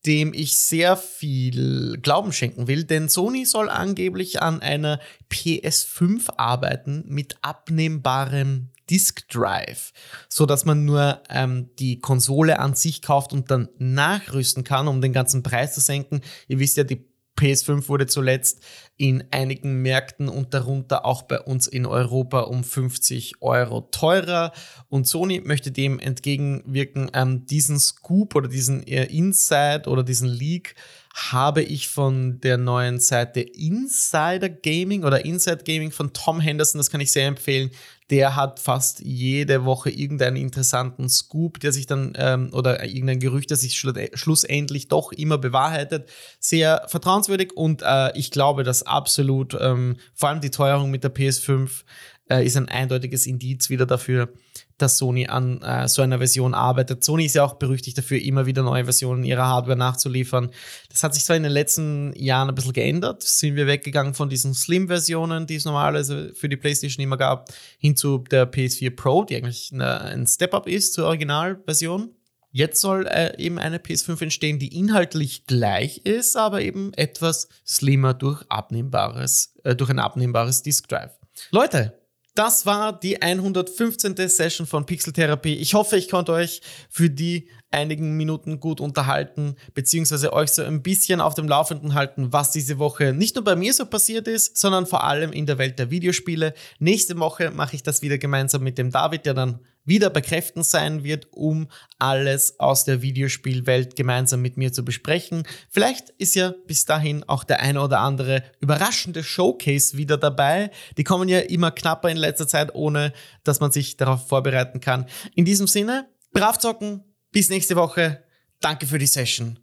[0.06, 5.00] dem ich sehr viel Glauben schenken will, denn Sony soll angeblich an einer
[5.32, 9.92] PS5 arbeiten mit abnehmbarem Disk Drive,
[10.30, 15.02] so dass man nur ähm, die Konsole an sich kauft und dann nachrüsten kann, um
[15.02, 16.22] den ganzen Preis zu senken.
[16.48, 17.04] Ihr wisst ja, die
[17.40, 18.62] PS5 wurde zuletzt
[18.96, 24.52] in einigen Märkten und darunter auch bei uns in Europa um 50 Euro teurer.
[24.90, 27.10] Und Sony möchte dem entgegenwirken.
[27.16, 30.76] Ähm, diesen Scoop oder diesen äh, Inside oder diesen Leak
[31.14, 36.90] habe ich von der neuen Seite Insider Gaming oder Inside Gaming von Tom Henderson, das
[36.90, 37.70] kann ich sehr empfehlen.
[38.10, 43.52] Der hat fast jede Woche irgendeinen interessanten Scoop, der sich dann ähm, oder irgendein Gerücht,
[43.52, 46.10] das sich schlussendlich doch immer bewahrheitet.
[46.40, 51.14] Sehr vertrauenswürdig und äh, ich glaube, dass absolut ähm, vor allem die Teuerung mit der
[51.14, 51.84] PS5
[52.30, 54.30] äh, ist ein eindeutiges Indiz wieder dafür,
[54.78, 57.04] dass Sony an äh, so einer Version arbeitet.
[57.04, 60.50] Sony ist ja auch berüchtigt dafür, immer wieder neue Versionen ihrer Hardware nachzuliefern.
[60.90, 64.30] Das hat sich zwar in den letzten Jahren ein bisschen geändert, sind wir weggegangen von
[64.30, 69.24] diesen Slim-Versionen, die es normalerweise für die PlayStation immer gab, hin zu der PS4 Pro,
[69.24, 72.10] die eigentlich eine, ein Step-up ist zur Originalversion.
[72.56, 78.14] Jetzt soll äh, eben eine PS5 entstehen, die inhaltlich gleich ist, aber eben etwas slimmer
[78.14, 81.18] durch abnehmbares, äh, durch ein abnehmbares Disk Drive.
[81.50, 82.00] Leute,
[82.36, 84.16] das war die 115.
[84.28, 85.56] Session von Pixeltherapie.
[85.56, 90.82] Ich hoffe, ich konnte euch für die einigen Minuten gut unterhalten, beziehungsweise euch so ein
[90.82, 94.58] bisschen auf dem Laufenden halten, was diese Woche nicht nur bei mir so passiert ist,
[94.58, 96.54] sondern vor allem in der Welt der Videospiele.
[96.80, 100.64] Nächste Woche mache ich das wieder gemeinsam mit dem David, der dann wieder bei Kräften
[100.64, 101.68] sein wird, um
[102.00, 105.44] alles aus der Videospielwelt gemeinsam mit mir zu besprechen.
[105.70, 110.72] Vielleicht ist ja bis dahin auch der eine oder andere überraschende Showcase wieder dabei.
[110.98, 113.14] Die kommen ja immer knapper in letzter Zeit, ohne
[113.44, 115.06] dass man sich darauf vorbereiten kann.
[115.36, 118.24] In diesem Sinne, brav zocken, bis nächste Woche.
[118.60, 119.60] Danke für die Session.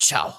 [0.00, 0.34] Ciao.